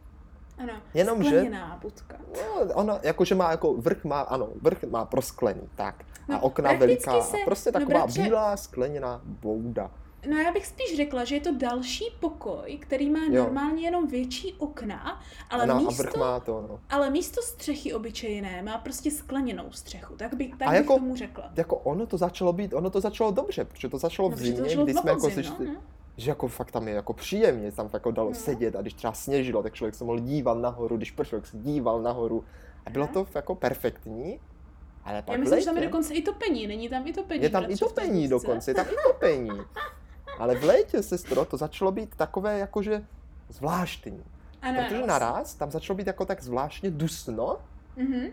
[0.58, 0.74] Ano.
[0.94, 2.15] Jenomže- Skleněná budka.
[2.36, 6.04] No, ona jakože má jako vrch má, ano, vrch má prosklený, tak.
[6.30, 9.91] A No, okna prakticky veliká, se- a prostě no, taková bratře- bílá skleněná bouda.
[10.30, 13.44] No já bych spíš řekla, že je to další pokoj, který má Jo.
[13.44, 16.80] normálně jenom větší okna, ale Ano, a místo vrch má to, no.
[16.89, 21.15] Ale místo střechy obyčejné má prostě skleněnou střechu, tak, by, tak A bych jako- tomu
[21.15, 21.52] řekla.
[21.56, 24.46] Jako ono to začalo být, ono to začalo dobře, protože to začalo No, v to
[24.46, 25.80] zimě, začalo kdy na jsme jako podzim, zišli, no, no.
[26.17, 28.36] Že jako fakt tam je jako příjemně, tam fakt jako dalo No.
[28.36, 31.58] sedět a když třeba sněžilo, tak člověk se mohl dívat nahoru, když pršelo, tak se
[31.58, 32.43] díval nahoru
[32.86, 34.39] a bylo to jako perfektní,
[35.04, 37.43] ale pak Já myslím, že tam je dokonce i topení, není tam i topení.
[37.43, 39.49] je tam i topení dokonce, je tam i topení.
[40.39, 43.06] Ale v létě, sestro, to začalo být takové jakože
[43.49, 44.23] zvláštní.
[44.62, 47.58] Ano, Protože naraz tam začalo být jako tak zvláštně dusno,
[47.97, 48.25] Mhm.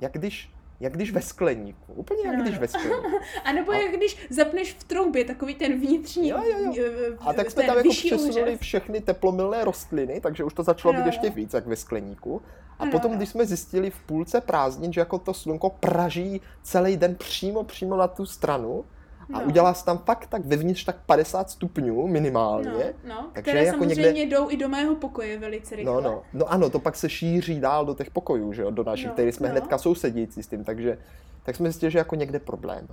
[0.00, 1.92] jak když, jak když ve skleníku.
[1.92, 2.60] Úplně jak Ano, když ano.
[2.60, 3.18] ve skleníku.
[3.44, 6.84] A nebo A- jak když zapneš v troubě takový ten vnitřní Jo, jo, jo.
[7.20, 11.06] A tak jsme tam jako přesunuli všechny teplomilné rostliny, takže už to začalo Ano, být
[11.06, 12.42] ještě víc, jak ve skleníku.
[12.78, 16.96] A Ano, potom, když jsme zjistili v půlce prázdnin, že jako to slunko praží celý
[16.96, 18.84] den přímo, přímo na tu stranu,
[19.34, 19.46] a No.
[19.46, 22.68] udělá se tam fakt tak vevnitř tak 50 stupňů minimálně.
[22.70, 25.94] No, no, Takže které jako samozřejmě někde- jdou i do mého pokoje velice rychle.
[25.94, 28.84] No, no, no ano, to pak se šíří dál do těch pokojů, že jo, do
[28.84, 29.52] našich, No, který jsme no.
[29.52, 30.98] hnedka sousedící s tím, takže
[31.42, 32.88] tak jsme zjistili, že jako někde problém.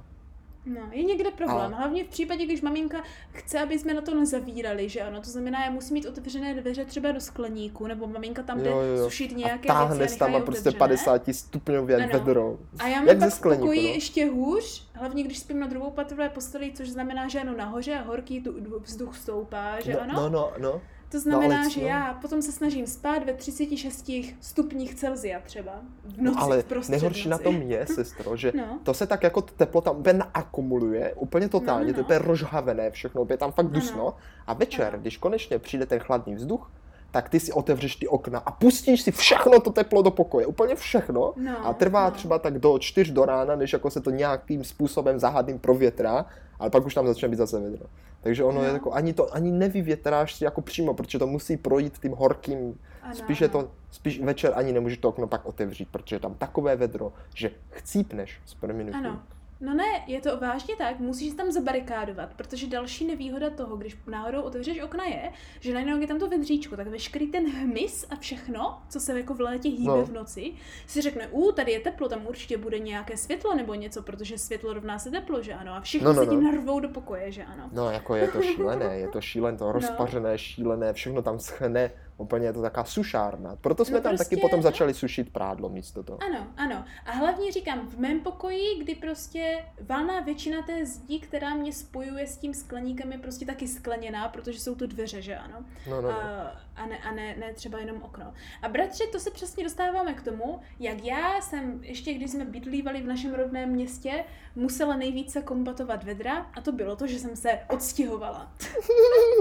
[0.65, 1.73] No, je někde problém.
[1.73, 5.21] A- Hlavně v případě, když maminka chce, aby jsme na to nezavírali, že ano.
[5.21, 8.79] To znamená, já musím mít otevřené dveře třeba do skleníku, nebo maminka tam jde Jo,
[8.79, 10.79] jo, sušit nějaké a táhne věci tam a je prostě otevřené.
[10.79, 12.07] 50 stupňově Ano.
[12.13, 12.57] vedro.
[12.79, 13.93] A já mám Jak pak ze skleníku, pokoji no.
[13.93, 18.41] ještě hůř, hlavně když spím na dvoupatové posteli, což znamená, že ano, nahoře a horký
[18.41, 20.13] tu, vzduch stoupá, že No, ano.
[20.15, 20.81] no, no, no.
[21.11, 21.85] To znamená, ale že co?
[21.85, 24.09] já potom se snažím spát ve 36
[24.41, 25.71] stupních Celsia třeba.
[26.05, 27.43] V noci, no ale v nejhorší na noci.
[27.43, 28.79] tom je, sestro, že No.
[28.83, 32.23] to se tak jako ta teplota úplně naakumuluje, úplně totálně, No, no, to je no.
[32.23, 33.73] úplně rozhavené všechno, je tam fakt Ano.
[33.73, 34.15] dusno.
[34.47, 34.97] A večer, Ano.
[34.99, 36.71] když konečně přijde ten chladný vzduch,
[37.15, 40.75] tak ty si otevřeš ty okna a pustíš si všechno to teplo do pokoje, úplně
[40.75, 41.33] všechno.
[41.37, 42.11] No, a trvá no.
[42.11, 46.25] třeba tak do 4 do rána, než jako se to nějakým způsobem záhadným provětrá,
[46.59, 47.85] ale pak už tam začne být zase vedro.
[48.21, 48.73] Takže ono je No.
[48.73, 53.15] jako, ani to ani nevyvětráš si jako přímo, protože to musí projít tím horkým, Ano,
[53.15, 53.61] spíš je ano.
[53.63, 57.51] to, spíš večer ani nemůžeš to okno pak otevřít, protože je tam takové vedro, že
[57.69, 59.05] chcípneš z prominutím.
[59.05, 59.19] Ano.
[59.61, 63.97] No ne, je to vážně tak, musíš se tam zabarikádovat, protože další nevýhoda toho, když
[64.07, 68.15] náhodou otevřeš okna je, že najednou je tam to vedříčko, tak veškerý ten hmyz a
[68.15, 70.05] všechno, co se jako v létě hýbe No.
[70.05, 70.53] v noci,
[70.87, 74.73] si řekne, u, tady je teplo, tam určitě bude nějaké světlo nebo něco, protože světlo
[74.73, 76.51] rovná se teplo, že ano, a všichni No, no, se tím no.
[76.51, 77.69] narvou do pokoje, že ano.
[77.73, 82.47] No, jako je to šílené, je to šílené, to rozpařené, šílené, všechno tam schne, úplně
[82.47, 83.55] je to taká sušárna.
[83.55, 84.63] Proto jsme No tam prostě, taky potom no.
[84.63, 86.19] začali sušit prádlo místo toho.
[86.23, 86.85] Ano, ano.
[87.05, 92.27] A hlavně říkám, v mém pokoji, kdy prostě valná většina té zdi, která mě spojuje
[92.27, 95.65] s tím skleníkem, je prostě taky skleněná, protože jsou to dveře, že ano.
[95.89, 96.17] No, no, no.
[96.21, 98.33] A, a, ne, a ne, ne třeba jenom okno.
[98.61, 103.01] A bratře, to se přesně dostáváme k tomu, jak já jsem, ještě když jsme bydlívali
[103.01, 104.25] v našem rodném městě,
[104.55, 108.51] musela nejvíce kombatovat vedra a to bylo to, že jsem se odstěhovala.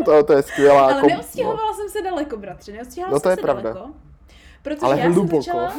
[0.04, 3.30] To, to je skvělá Ale kom- neodstěhovala jsem se daleko, bratře, neodstěhovala No to jsem
[3.30, 3.72] je se pravda.
[3.72, 3.92] daleko.
[4.62, 5.42] Protože Ale já hluboko.
[5.42, 5.74] jsem začala,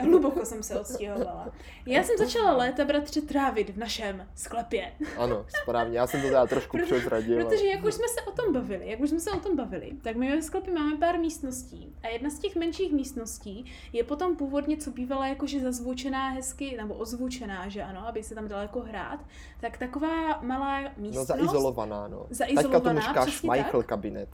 [0.02, 1.48] hluboko jsem se odstěhovala.
[1.86, 4.92] Já jsem začala léta, bratře, trávit v našem sklepě.
[5.18, 7.34] ano, správně, já jsem to teda trošku Proto- přezradil.
[7.40, 9.56] ale- Protože jak už jsme se o tom bavili, jak už jsme se o tom
[9.56, 11.92] bavili, tak my ve sklepě máme pár místností.
[12.02, 16.94] A jedna z těch menších místností je potom původně, co bývala jakože zazvučená hezky, nebo
[16.94, 19.20] ozvučená, že ano, aby se tam dalo jako hrát.
[19.60, 21.26] Tak taková malá No místnost.
[21.26, 22.18] zaizolovaná, no.
[22.28, 24.28] Teďka Zaizolovaná, tomu říkáš přesně Michael kabinet.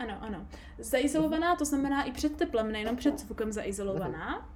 [0.00, 0.46] Ano, ano.
[0.78, 4.48] Zaizolovaná, to znamená i před teplem, nejenom před zvukem zaizolovaná.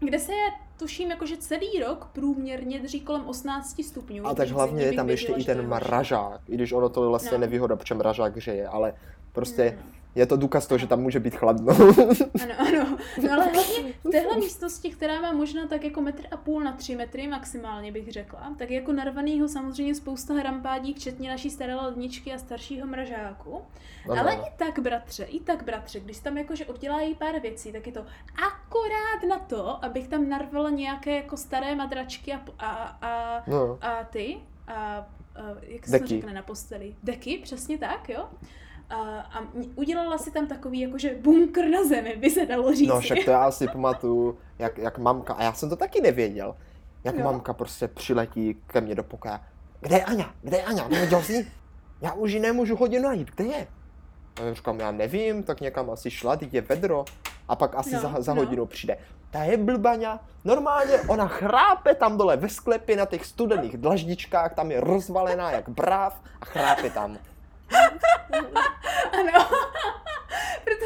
[0.00, 4.26] Kde se je, tuším, jakože celý rok průměrně drží kolem 18 stupňů.
[4.26, 7.08] A tak hlavně je tam ještě i ten je mražák, i když ono to je
[7.08, 7.38] vlastně No.
[7.38, 8.94] nevýhoda, protože mražák hřeje, ale
[9.32, 9.90] prostě no.
[10.16, 11.76] Je to důkaz toho, že tam může být chladno.
[12.42, 12.98] Ano, ano.
[13.22, 16.72] No ale hlavně v téhle místnosti, která má možná tak jako metr a půl na
[16.72, 21.74] tři metry maximálně bych řekla, tak je jako narvanýho samozřejmě spousta hrampádí, včetně naší staré
[21.74, 23.62] ledničky a staršího mražáku.
[24.10, 27.86] Ano, ale i tak, bratře, i tak, bratře, když tam jakože oddělají pár věcí, tak
[27.86, 28.06] je to
[28.48, 33.78] akorát na to, abych tam narvala nějaké jako staré madračky a, a, a, No.
[33.80, 34.36] a ty,
[34.68, 35.06] a, a
[35.62, 36.94] jak se to řekne na posteli?
[37.02, 38.28] Deky, přesně tak, jo.
[38.90, 39.42] A, a
[39.74, 42.88] udělala si tam takový jakože bunkr na zemi, by se dalo říct.
[42.88, 46.56] No však to já si pamatuju, jak, jak mamka, a já jsem to taky nevěděl,
[47.04, 47.24] jak Jo.
[47.24, 49.38] mamka prostě přiletí ke mně do pokoje.
[49.80, 50.34] Kde je Aňa?
[50.42, 50.88] Kde je Aňa?
[50.88, 51.52] Nevěděl jsi?
[52.00, 53.66] Já už ji nemůžu hodinu najít, kde je?
[54.40, 57.04] A já říkám, já nevím, tak někam asi šla, teď je vedro.
[57.48, 58.42] A pak asi No, za, za no.
[58.42, 58.98] hodinu přijde.
[59.30, 64.70] Ta je blbaňa, normálně ona chrápe tam dole ve sklepě na těch studených dlaždičkách, tam
[64.70, 67.18] je rozvalená jak bráv a chrápe tam.
[69.16, 69.55] Ano.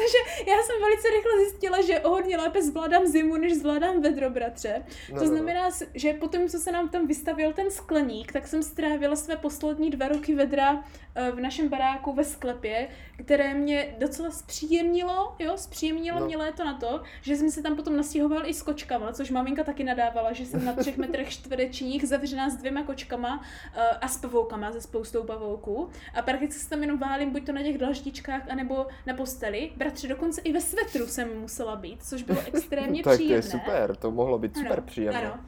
[0.11, 4.29] Protože já jsem velice rychle zjistila, že o hodně lépe zvládám zimu, než zvládám vedro,
[4.29, 4.83] bratře.
[5.11, 5.37] No, to no, no.
[5.37, 9.89] znamená, že potom, co se nám tam vystavil ten skleník, tak jsem strávila své poslední
[9.89, 10.83] dva roky vedra
[11.15, 12.87] eh, v našem baráku ve sklepě,
[13.23, 16.25] které mě docela zpříjemnilo, jo, zpříjemnilo No.
[16.25, 19.63] mě léto na to, že jsem se tam potom nastěhoval i s kočkama, což maminka
[19.63, 24.17] taky nadávala, že jsem na třech metrech čtverečních zavřená s dvěma kočkama eh, a s
[24.17, 25.89] pavoukama, se spoustou pavouků.
[26.13, 29.71] A prakticky se tam jenom válím buď to na těch dlaždičkách, anebo na posteli.
[29.75, 33.35] Bratře, dokonce i ve svetru jsem musela být, což bylo extrémně tak to příjemné.
[33.37, 35.21] je super, to mohlo být super Ano, příjemné.
[35.21, 35.39] Ano.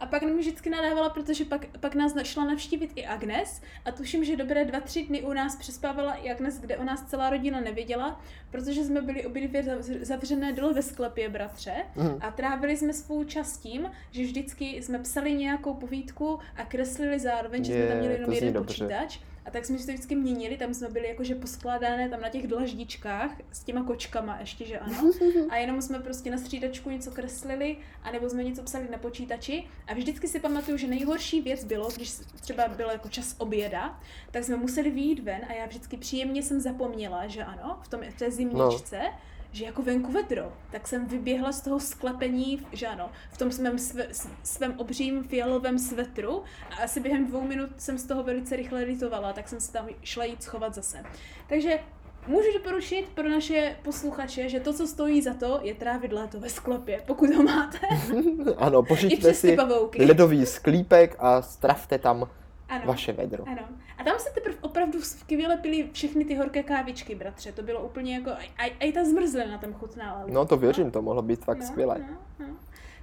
[0.00, 4.24] A pak mi vždycky nadávala, protože pak, pak nás šla navštívit i Agnes a tuším,
[4.24, 7.60] že dobré dva, tři dny u nás přespávala i Agnes, kde o nás celá rodina
[7.60, 12.18] nevěděla, protože jsme byli obě dvě zav- zavřené dole ve sklepě, bratře, Mhm.
[12.20, 17.64] a trávili jsme svou čas tím, že vždycky jsme psali nějakou povídku a kreslili zároveň,
[17.64, 18.84] že jsme tam Je, měli jenom to jeden dobře.
[18.84, 19.18] počítač.
[19.50, 22.46] A tak jsme si to vždycky měnili, tam jsme byli jakože poskládané tam na těch
[22.46, 25.10] dlaždičkách s těma kočkama ještě, že ano.
[25.48, 29.64] A jenom jsme prostě na střídačku něco kreslili, anebo jsme něco psali na počítači.
[29.86, 34.44] A vždycky si pamatuju, že nejhorší věc bylo, když třeba byl jako čas oběda, tak
[34.44, 38.18] jsme museli vyjít ven a já vždycky příjemně jsem zapomněla, že ano, v, tom, v
[38.18, 39.18] té zimničce, no
[39.52, 43.78] že jako venku vedro, tak jsem vyběhla z toho sklepení, že ano, v tom svém,
[43.78, 44.08] sve,
[44.42, 49.32] svém obřím fialovém svetru a asi během dvou minut jsem z toho velice rychle litovala,
[49.32, 51.02] tak jsem se tam šla jít schovat zase.
[51.48, 51.78] Takže
[52.26, 56.48] můžu doporučit pro naše posluchače, že to, co stojí za to, je trávit léto ve
[56.48, 57.78] sklepě, pokud ho máte.
[58.56, 60.04] ano, pořiďte si pavouky.
[60.04, 62.28] ledový sklípek a stravte tam
[62.70, 62.82] Ano.
[62.86, 63.44] vaše vedro.
[63.48, 63.62] Ano.
[63.98, 67.52] A tam se teprve opravdu skvěle pily všechny ty horké kávičky, bratře.
[67.52, 70.24] To bylo úplně jako, a, i ta zmrzlina tam chutnala.
[70.26, 71.98] No to věřím, to mohlo být fakt No, skvělé.
[71.98, 72.56] No, no.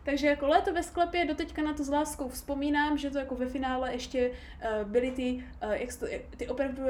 [0.03, 3.45] Takže jako léto ve sklepě doteďka na to s láskou vzpomínám, že to jako ve
[3.45, 6.05] finále ještě uh, byly ty, uh, jak to,
[6.37, 6.89] ty opravdu uh,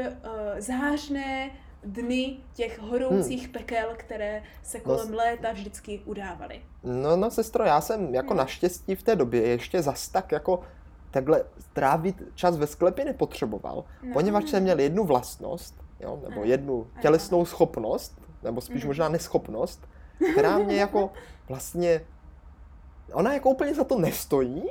[0.58, 1.52] zářné
[1.84, 3.52] dny těch horoucích hmm.
[3.52, 6.62] pekel, které se kolem no, léta vždycky udávaly.
[6.84, 8.38] No, no sestro, já jsem jako No.
[8.38, 10.60] naštěstí v té době ještě zas tak jako
[11.12, 11.44] takhle
[11.74, 14.14] trávit čas ve sklepě nepotřeboval, No.
[14.14, 16.44] poněvadž jsem měl jednu vlastnost, jo, nebo Ano.
[16.44, 17.02] jednu Ano.
[17.02, 18.88] tělesnou schopnost, nebo spíš Mhm.
[18.90, 19.88] možná neschopnost,
[20.32, 21.10] která mě jako
[21.50, 22.02] vlastně,
[23.14, 24.64] ona jako úplně za to nestojí,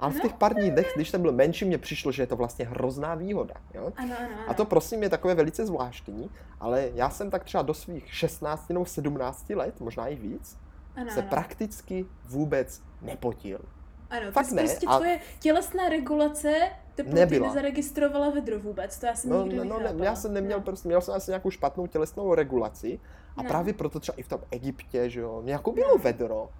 [0.00, 0.20] ale v No.
[0.20, 3.54] těch pár dnech, když jsem byl menší, mně přišlo, že je to vlastně hrozná výhoda.
[3.74, 3.92] Jo?
[3.96, 4.44] Ano, ano, ano.
[4.50, 8.68] A to prosím je takové velice zvláštní, ale já jsem tak třeba do svých 16
[8.72, 10.58] nebo 17 let, možná i víc,
[10.96, 11.28] ano, se ano.
[11.30, 13.58] prakticky vůbec nepotil.
[14.12, 16.54] Ano, Fakt jsi ne, prostě a- tvoje tělesná regulace
[16.94, 17.48] teploty Nebyla.
[17.48, 20.04] nezaregistrovala vedro vůbec, to já jsem No, nikdy no, no ne, nechápala.
[20.04, 20.64] já jsem neměl, no.
[20.64, 23.00] prostě, měl jsem asi nějakou špatnou tělesnou regulaci
[23.36, 23.48] a No.
[23.48, 26.50] právě proto třeba i v tom Egyptě, že jo, mě jako bylo vedro,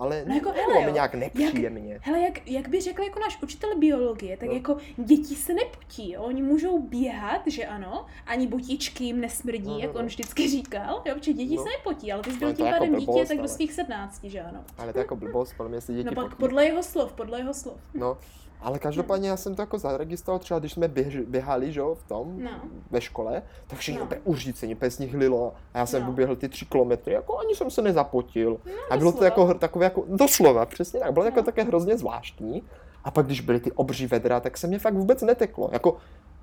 [0.00, 1.98] ale No jako, hele, mi nějak nepříjemně.
[2.02, 4.54] Hele, jak, jak by řekl jako náš učitel biologie, tak No.
[4.54, 6.22] jako děti se nepotí, jo?
[6.22, 10.00] oni můžou běhat, že ano, ani botičky jim nesmrdí, No, no, jak no.
[10.00, 11.62] on vždycky říkal, jo, protože děti No.
[11.62, 14.24] se nepotí, ale ty jsi No, byl tím jako pádem dítě tak do svých 17,
[14.24, 14.64] že ano.
[14.78, 16.36] Ale to je jako blbost, podle mě si děti No pak potí.
[16.40, 17.76] podle jeho slov, podle jeho slov.
[17.94, 18.18] No,
[18.62, 22.08] ale každopádně já jsem to jako zaregistroval, třeba když jsme běž, běhali, že jo, v
[22.08, 22.50] tom, No.
[22.90, 24.04] ve škole, tak všichni No.
[24.04, 26.06] úplně uřícení, úplně z nich lilo a já jsem No.
[26.06, 28.50] poběhl ty tři kilometry, jako ani jsem se nezapotil.
[28.66, 29.24] No, a bylo to doslova.
[29.24, 31.44] jako hr- takové jako, doslova, přesně tak, bylo to jako No.
[31.44, 32.62] také hrozně zvláštní.
[33.04, 35.68] A pak když byly ty obří vedra, tak se mě fakt vůbec neteklo.
[35.72, 35.96] Jako,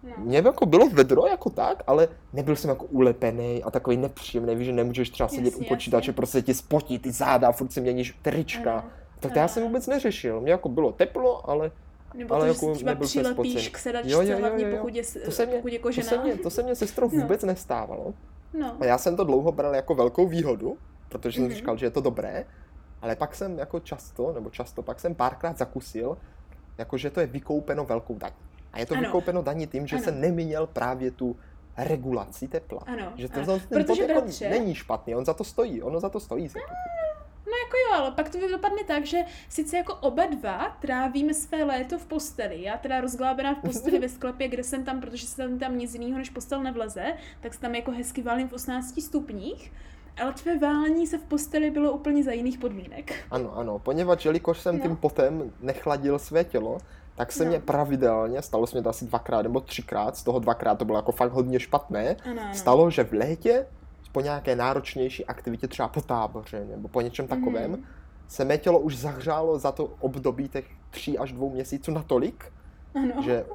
[0.04, 0.14] No.
[0.18, 4.66] mě jako bylo vedro jako tak, ale nebyl jsem jako ulepený a takový nepříjemný, víš,
[4.66, 6.14] že nemůžeš třeba sedět Jasně, u počítače, jasně.
[6.14, 8.72] prostě ti spotí ty záda, furt si měníš trička.
[8.72, 8.84] Ano.
[9.20, 9.68] Tak to já Ano, jsem ano.
[9.70, 10.42] vůbec neřešil.
[10.42, 11.72] Mě jako bylo teplo, ale
[12.18, 14.70] Nebo ale to, že jako si třeba přilepíš k sedačce, Jo, jo, jo, hlavně jo,
[14.70, 14.78] jo.
[14.78, 16.08] pokud je, to se mě, pokud je to kožená.
[16.10, 17.22] se mě, to se mě sestro No.
[17.22, 18.14] vůbec nestávalo.
[18.54, 18.78] No.
[18.80, 20.78] A já jsem to dlouho bral jako velkou výhodu,
[21.10, 21.52] protože jsem Mhm.
[21.52, 22.46] si říkal, že je to dobré,
[23.02, 26.18] ale pak jsem jako často, nebo často, pak jsem párkrát zakusil,
[26.78, 28.36] jako že to je vykoupeno velkou daní.
[28.74, 29.04] A je to Ano.
[29.04, 30.06] vykoupeno daní tím, že Ano.
[30.06, 31.36] jsem neměl právě tu
[31.78, 32.80] regulaci tepla.
[32.86, 33.46] Ano, Že to, ano.
[33.60, 36.50] ten Protože, pot jako bratře- není špatný, on za to stojí, ono za to stojí.
[36.50, 36.60] se
[37.48, 39.18] No jako jo, ale pak to dopadne tak, že
[39.50, 44.10] sice jako oba dva trávíme své léto v posteli, já teda rozglábená v posteli ve
[44.10, 47.76] sklepě, kde jsem tam, protože jsem tam nic jiného než postel nevleze, tak se tam
[47.76, 49.74] jako hezky válím v 18 stupních,
[50.22, 53.14] ale tvé válení se v posteli bylo úplně za jiných podmínek.
[53.32, 54.82] Ano, ano, poněvadž jelikož jsem No.
[54.84, 56.78] tím potem nechladil své tělo,
[57.16, 57.50] tak se No.
[57.50, 60.98] mě pravidelně, stalo se mi to asi dvakrát nebo třikrát, z toho dvakrát to bylo
[60.98, 62.54] jako fakt hodně špatné, Ano, ano.
[62.54, 63.66] stalo, že v létě
[64.18, 67.84] po nějaké náročnější aktivitě, třeba po táboře nebo po něčem takovém, Mhm.
[68.28, 72.46] se mé tělo už zahřálo za to období těch tří až dvou měsíců natolik,
[72.96, 73.46] Ano, že,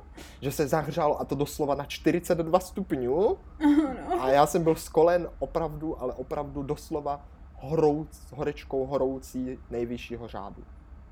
[0.41, 4.23] že se zahřálo a to doslova na 42 stupňů ano.
[4.23, 10.65] a já jsem byl skolen opravdu, ale opravdu doslova horouc, horečkou horoucí nejvyššího řádu.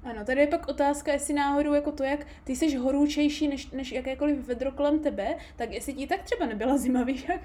[0.04, 3.92] Ano, tady je pak otázka, jestli náhodou jako to, jak ty jsi horůčejší než, než
[3.92, 7.40] jakékoliv vedro kolem tebe, tak jestli ti tak třeba nebyla zima, víš jak?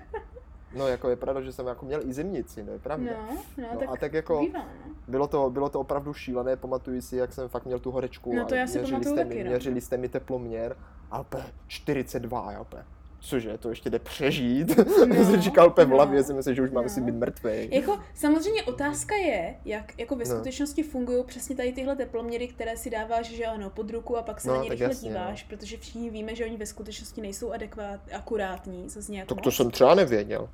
[0.75, 3.11] No jako je pravda, že jsem jako měl i zimnici, no je pravda.
[3.29, 4.95] No, no, No tak, a tak jako- bývá, no.
[5.07, 8.45] Bylo to, bylo to opravdu šílené, pamatuju si, jak jsem fakt měl tu horečku No
[8.45, 9.49] to a já si měřili, jste taky, mi, no.
[9.49, 10.75] měřili jste mi teploměr
[11.11, 12.83] a úplně 42 a já úplně,
[13.19, 14.77] cože, to ještě jde přežít.
[15.07, 16.89] No, jsem říkal úplně v no, hlavě, si myslím, že už mám no.
[16.89, 17.69] si být mrtvý.
[17.71, 20.35] Jako, samozřejmě otázka je, jak jako ve No.
[20.35, 24.41] skutečnosti fungují přesně tady tyhle teploměry, které si dáváš, že ano, pod ruku a pak
[24.41, 27.51] se No, na ně rychle jasně, díváš, protože všichni víme, že oni ve skutečnosti nejsou
[27.51, 30.49] adekvát, akurátní, zase nějak Tak to jsem třeba nevěděl.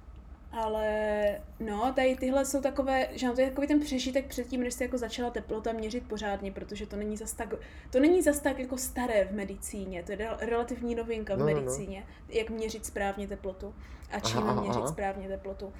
[0.51, 4.73] Ale no, tady tyhle jsou takové, že no, to je takový ten přežitek předtím, než
[4.73, 7.53] se jako začala teplota měřit pořádně, protože to není zas tak,
[7.89, 11.45] to není zas tak jako staré v medicíně, to je rel- relativní novinka v No,
[11.45, 11.61] no, no.
[11.61, 13.75] medicíně, jak měřit správně teplotu
[14.11, 14.87] a čím aha, měřit aha.
[14.87, 15.65] správně teplotu.
[15.65, 15.73] Uh,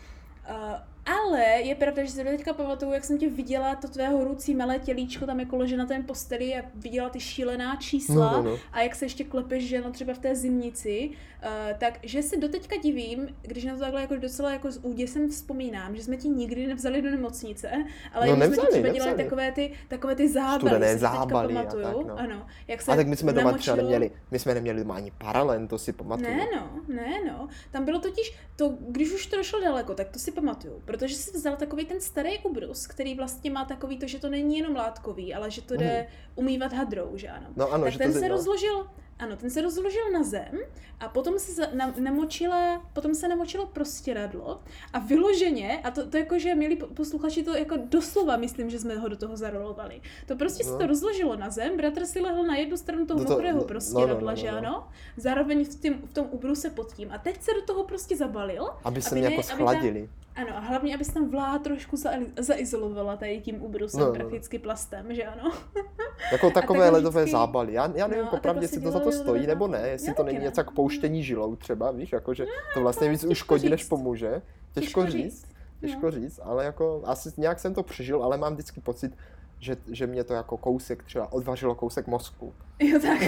[1.05, 4.79] ale je pravda, že si teďka pamatuju, jak jsem tě viděla, to tvé horucí malé
[4.79, 8.57] tělíčko tam jako leže na té posteli a viděla ty šílená čísla No, no, no.
[8.71, 12.75] a jak se ještě klepeš, že no třeba v té zimnici, uh, takže se doteďka
[12.77, 16.67] divím, když na to takhle jako docela jako s úděsem vzpomínám, že jsme ti nikdy
[16.67, 17.71] nevzali do nemocnice,
[18.13, 19.23] ale No, no, jsme ti nevzali, třeba dělali nevzali.
[19.23, 22.19] takové ty, takové ty zábaly, Studené zábaly a pamatuju, tak, no.
[22.19, 24.95] ano, jak se A tak my jsme doma třeba namočilo- neměli, my jsme neměli doma
[24.95, 26.29] ani paralen, to si pamatuju.
[26.29, 27.47] ne no, ne no.
[27.71, 30.81] Tam bylo totiž, to, když už to došlo daleko, tak to si pamatuju.
[30.91, 34.57] Protože si vzal takový ten starý ubrus, který vlastně má takový to, že to není
[34.57, 37.47] jenom látkový, ale že to jde umývat hadrou, že ano.
[37.55, 38.35] No ano, tak že ten to se no.
[38.35, 38.87] rozložil,
[39.19, 40.51] ano, ten se rozložil na zem
[40.99, 44.61] a potom se za, na, namočila, potom se namočilo prostěradlo
[44.93, 48.79] a vyloženě, a to, to jako, že měli po- posluchači to jako doslova, myslím, že
[48.79, 50.01] jsme ho do toho zarolovali.
[50.27, 50.77] To prostě se No.
[50.77, 53.61] to rozložilo na zem, bratr si lehl na jednu stranu toho Do toho- mokrého no,
[53.61, 54.57] no, prostěradla, no, no, že no.
[54.57, 54.87] ano,
[55.17, 57.09] zároveň v, tím, v tom ubruse pod tím.
[57.11, 58.69] A teď se do toho prostě zabalil.
[58.83, 60.09] Aby se aby ne- jako aby tam- schladili.
[60.41, 64.11] Ano, a hlavně, aby se tam vláha trošku za, zaizolovala tady tím ubrusem, No, no,
[64.11, 64.19] no, no.
[64.19, 65.51] prakticky plastem, že ano.
[66.31, 67.73] Jako takové ledové vždycky- zábaly.
[67.73, 70.23] Já, já nevím No, popravdě, jestli to za to stojí nebo ne, jestli Já to
[70.23, 70.43] není ne.
[70.43, 73.89] něco jako pouštění žilou třeba, víš, jakože to vlastně víc těžko uškodí, než říct.
[73.89, 74.41] pomůže.
[74.73, 75.45] Těžko říct,
[75.81, 79.17] těžko říct, ale jako asi nějak jsem to přežil, ale mám vždycky pocit,
[79.61, 82.53] že, že mě to jako kousek třeba odvařilo kousek mozku.
[82.79, 83.21] Jo, tak.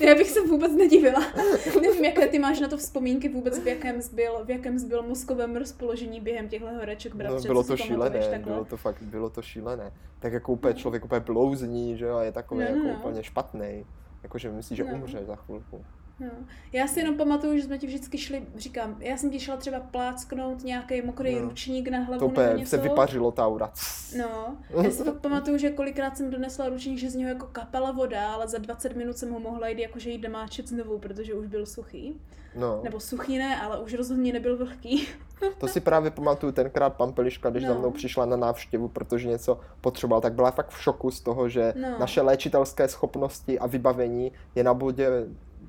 [0.00, 1.22] Já bych se vůbec nedivila.
[1.82, 5.56] Nevím, jaké ty máš na to vzpomínky vůbec, v jakém zbyl, v jakém zbyl mozkovém
[5.56, 7.36] rozpoložení během těchto horeček, bratře.
[7.36, 8.52] No, bylo to šílené, takhle?
[8.52, 9.92] bylo to fakt, bylo to šílené.
[10.18, 12.94] Tak jako úplně člověk úplně blouzní, že jo, a je takový No, no, jako no.
[12.94, 13.86] úplně špatný.
[14.22, 14.94] Jakože myslí, že No.
[14.94, 15.84] umře za chvilku.
[16.20, 16.28] No.
[16.72, 19.80] Já si jenom pamatuju, že jsme ti vždycky šli, říkám, já jsem ti šla třeba
[19.80, 21.40] plácknout nějaký mokrý No.
[21.42, 22.70] ručník na hlavu To nebo něco.
[22.70, 23.72] se vypařilo ta aura.
[24.18, 27.92] No, já si fakt pamatuju, že kolikrát jsem donesla ručník, že z něho jako kapala
[27.92, 31.46] voda, ale za 20 minut jsem ho mohla jít jakože jít namáčet znovu, protože už
[31.46, 32.20] byl suchý.
[32.56, 35.08] No, Nebo suchý ne, ale už rozhodně nebyl vlhký.
[35.58, 37.78] to si právě pamatuju tenkrát Pampeliška, když za No.
[37.78, 41.74] mnou přišla na návštěvu, protože něco potřeboval, tak byla fakt v šoku z toho, že
[41.76, 41.88] No.
[41.98, 45.10] naše léčitelské schopnosti a vybavení je na bodě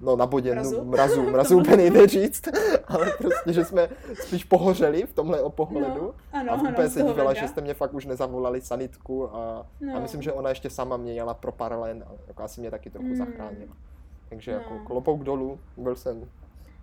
[0.03, 0.69] No na bodě Mrazu.
[0.83, 0.85] mrazu,
[1.21, 2.41] mrazu, mrazu úplně nejde říct,
[2.87, 3.89] ale prostě, že jsme
[4.23, 6.01] spíš pohořeli v tomhle pohledu.
[6.01, 9.35] No, ano, a ano, úplně z se dívala, že jste mě fakt už nezavolali sanitku
[9.35, 9.95] a, No.
[9.95, 12.89] a myslím, že ona ještě sama mě jela pro paralen a jako asi mě taky
[12.89, 13.15] trochu Mm.
[13.15, 13.73] zachránila.
[14.29, 14.57] Takže No.
[14.57, 16.29] jako klopouk dolů, byl jsem,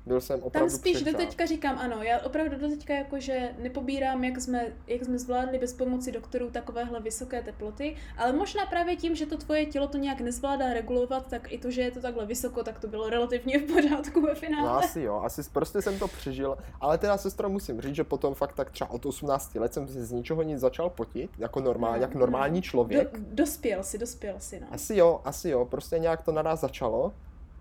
[0.07, 1.13] byl jsem Tam opravdu spíš přehřát.
[1.21, 6.13] doteďka říkám ano, já opravdu doteďka jakože nepobírám, jak jsme, jak jsme zvládli bez pomoci
[6.13, 10.73] doktorů takovéhle vysoké teploty, ale možná právě tím, že to tvoje tělo to nějak nezvládá
[10.73, 14.21] regulovat, tak i to, že je to takhle vysoko, tak to bylo relativně v pořádku
[14.21, 14.85] ve No finále.
[14.85, 18.53] asi jo, asi prostě jsem to přežil, ale teda sestro musím říct, že potom fakt
[18.55, 21.99] tak třeba od 18 let jsem se z ničeho nic začal potit, jako normál, No,
[22.01, 22.63] jak normální no.
[22.63, 23.19] člověk.
[23.19, 24.67] Do, dospěl si, dospěl si, no.
[24.71, 27.13] Asi jo, asi jo, prostě nějak to naraz začalo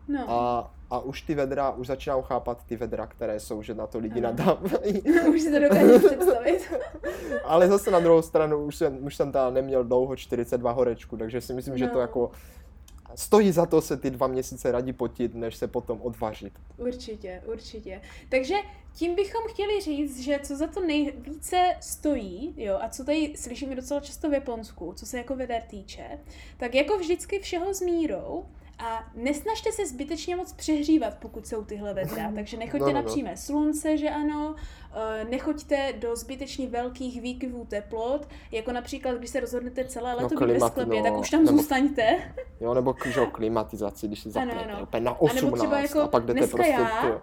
[0.09, 0.29] no.
[0.29, 3.99] a, a už ty vedra, už začínám chápat ty vedra, které jsou, že na to
[3.99, 4.29] lidi Ano.
[4.29, 5.01] nadávají.
[5.29, 6.71] Už si to dokážu představit.
[7.43, 11.41] Ale zase na druhou stranu už jsem, už jsem tam neměl dlouho 42 horečku, takže
[11.41, 11.99] si myslím, že to No.
[12.01, 12.31] jako
[13.15, 16.53] stojí za to se ty dva měsíce radí potit, než se potom odvařit.
[16.77, 18.01] Určitě, určitě.
[18.29, 18.55] Takže
[18.93, 23.75] tím bychom chtěli říct, že co za to nejvíce stojí, jo, a co tady slyšíme
[23.75, 26.19] docela často v Japonsku, co se jako veder týče,
[26.57, 28.45] tak jako vždycky všeho s mírou
[28.79, 32.31] a nesnažte se zbytečně moc přehřívat, pokud jsou tyhle vedra.
[32.35, 33.07] Takže nechoďte No, no, na no.
[33.07, 34.55] přímé slunce, že ano,
[35.29, 40.45] nechoďte do zbytečně velkých výkyvů teplot, jako například, když se rozhodnete celé No, být ve
[40.45, 42.19] klimat, sklepě, no, tak už tam nebo- zůstaňte.
[42.61, 44.83] Jo, nebo že jo, klimatizaci, když si Ano, zapnete ano.
[44.83, 46.71] úplně na A nebo 18 třeba jako a pak jdete prostě...
[46.71, 47.21] já, tyjo.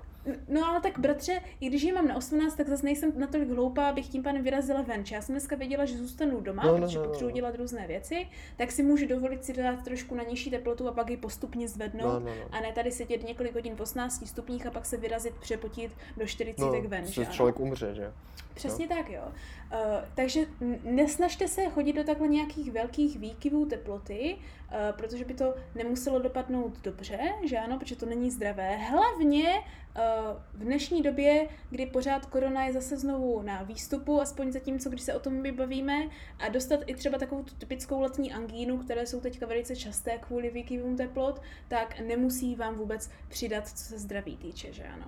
[0.49, 3.89] No ale tak bratře, i když je mám na 18, tak zase nejsem natolik hloupá,
[3.89, 5.05] abych tím pádem vyrazila ven.
[5.13, 7.35] Já jsem dneska věděla, že zůstanu doma, No, no, no, protože no, no, potřebuji no.
[7.35, 11.11] dělat různé věci, tak si můžu dovolit si dát trošku na nižší teplotu a pak
[11.11, 12.03] ji postupně zvednout.
[12.13, 12.45] No, no, no.
[12.53, 16.27] A ne tady sedět několik hodin v 18 stupních a pak se vyrazit, přepotit do
[16.27, 17.25] 40 No, ven, že že
[17.57, 18.13] člověk umře, že?
[18.55, 19.23] Přesně tak, jo.
[19.27, 19.79] Uh,
[20.15, 20.41] takže
[20.85, 26.81] nesnažte se chodit do takhle nějakých velkých výkyvů teploty, uh, protože by to nemuselo dopadnout
[26.83, 28.77] dobře, že ano, protože to není zdravé.
[28.77, 34.89] Hlavně uh, v dnešní době, kdy pořád korona je zase znovu na výstupu, aspoň zatímco,
[34.89, 38.79] když se o tom my bavíme, a dostat i třeba takovou tu typickou letní angínu,
[38.79, 43.99] které jsou teďka velice časté kvůli výkyvům teplot, tak nemusí vám vůbec přidat, co se
[43.99, 45.07] zdraví týče, že ano.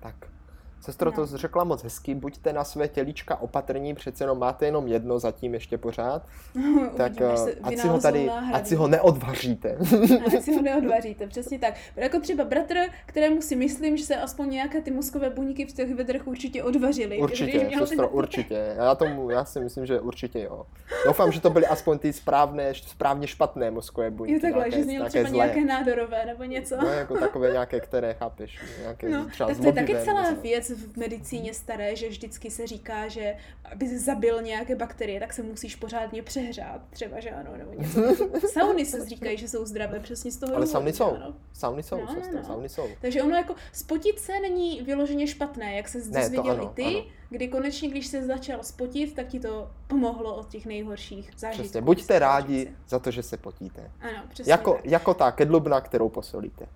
[0.00, 0.35] Tak.
[0.80, 1.16] Sestro No.
[1.16, 5.54] to řekla moc hezky, buďte na své tělíčka opatrní, přece jenom máte jenom jedno zatím
[5.54, 6.22] ještě pořád,
[6.96, 9.76] tak Uvidíme, eh, ať si ho tady, ať si ho neodvaříte.
[10.24, 11.74] A ať si ho neodvaříte, přesně tak.
[11.96, 12.74] Jako třeba bratr,
[13.06, 17.18] kterému si myslím, že se aspoň nějaké ty mozkové buňky v těch vedrech určitě odvařily.
[17.18, 18.06] Určitě, sestro, napěté.
[18.16, 18.74] určitě.
[18.76, 20.66] Já tomu, já si myslím, že určitě jo.
[21.06, 24.32] Doufám, že to byly aspoň ty správné, správně špatné mozkové buňky.
[24.32, 25.36] Jo takhle, nějaké- že jsi měl třeba zlé.
[25.36, 26.76] nějaké nádorové nebo něco.
[26.76, 30.36] No, jako takové nějaké, které chápeš, nějaké No, třeba tak to je taky celá nebo-
[30.68, 33.36] věc v medicíně staré, že vždycky se říká, že
[33.72, 38.00] aby zabil nějaké bakterie, tak se musíš pořádně přehřát, třeba, že ano, nebo něco.
[38.52, 41.04] Sauny se říkají, že jsou zdravé, přesně z toho Ale důvodu, sauny jsou.
[41.16, 41.34] ano.
[41.52, 42.44] Sauny jsou, No, no, no.
[42.44, 42.86] sauny jsou.
[43.00, 47.04] Takže ono jako spotit se není vyloženě špatné, jak se dozvěděl ano, i ty, ano.
[47.30, 51.62] kdy konečně, když se začal spotit, tak ti to pomohlo od těch nejhorších zážitků.
[51.62, 53.90] Přesně, buďte rádi za to, že se potíte.
[54.00, 54.84] Ano, přesně Jako, tak.
[54.86, 56.66] jako ta kedlubna, kterou posolíte.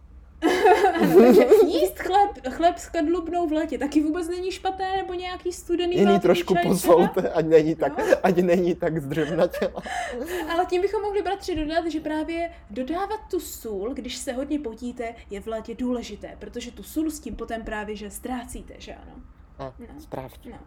[1.18, 5.96] Takže jíst chléb, chléb s kadlubnou v létě taky vůbec není špatné, nebo nějaký studený
[5.96, 8.04] Jiný trošku posolte, ať není tak, No.
[8.22, 9.82] ať není tak zdřevnatěla.
[10.52, 15.14] Ale tím bychom mohli bratři dodat, že právě dodávat tu sůl, když se hodně potíte,
[15.30, 19.12] je v létě důležité, protože tu sůl s tím potom právě, že ztrácíte, že ano.
[19.58, 20.00] A, No.
[20.00, 20.50] správně.
[20.50, 20.58] No.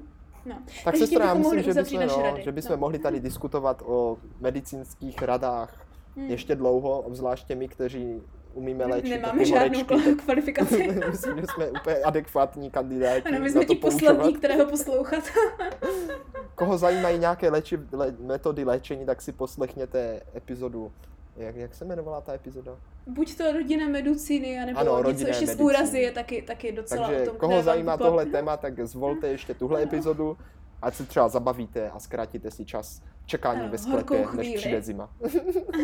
[0.45, 0.55] No.
[0.83, 2.43] Tak se tím já myslím, že bychom, no, rady.
[2.43, 2.77] že bychom No.
[2.77, 6.29] mohli tady diskutovat o medicínských radách Hmm.
[6.29, 8.21] ještě dlouho, obzvláště my, kteří
[8.53, 9.83] umíme léčit Nemáme žádnou horečky.
[9.93, 10.87] kval- kvalifikaci.
[11.11, 15.23] Myslím, že jsme úplně adekvátní kandidáti Ano, my jsme ti poslední, kterého poslouchat.
[16.55, 20.91] Koho zajímají nějaké léči, lé, metody léčení, tak si poslechněte epizodu.
[21.37, 22.75] Jak, jak se jmenovala ta epizoda?
[23.07, 25.65] Buď to rodinné medicíny, anebo Ano, něco ještě z medicíny.
[25.65, 29.53] úrazy je taky, taky docela Takže o tom, koho zajímá tohle téma, tak zvolte ještě
[29.53, 30.37] tuhle epizodu,
[30.83, 34.57] ať se třeba zabavíte a zkrátíte si čas čekání Ano, ve sklepě, než chvíli.
[34.57, 35.09] přijde zima.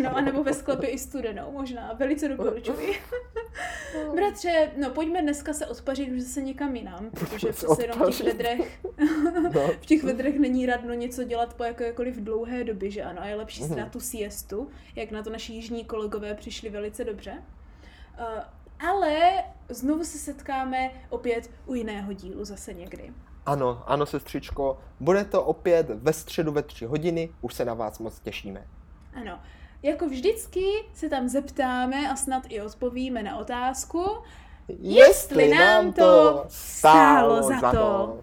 [0.04, 1.94] No, anebo ve sklepě i studenou, možná.
[1.94, 2.96] Velice doporučuji.
[4.16, 8.18] Bratře, no pojďme dneska se odpařit už zase někam jinam, protože se přece jenom v
[8.18, 8.80] těch vedrech,
[9.54, 9.68] No.
[9.82, 13.36] v těch vedrech není radno něco dělat po jakékoliv dlouhé době, že ano, a je
[13.36, 13.78] lepší si Mhm.
[13.78, 17.34] dát tu siestu, jak na to naši jižní kolegové přišli velice dobře.
[18.20, 18.26] Uh,
[18.90, 23.14] ale znovu se setkáme opět u jiného dílu zase někdy.
[23.50, 28.00] Ano, ano, sestřičko, bude to opět ve středu ve tři hodiny, už se na vás
[28.00, 28.68] moc těšíme.
[29.14, 29.40] Ano.
[29.84, 34.18] Jako vždycky se tam zeptáme a snad i odpovíme na otázku,
[34.80, 38.20] Jestli nám to stálo za to.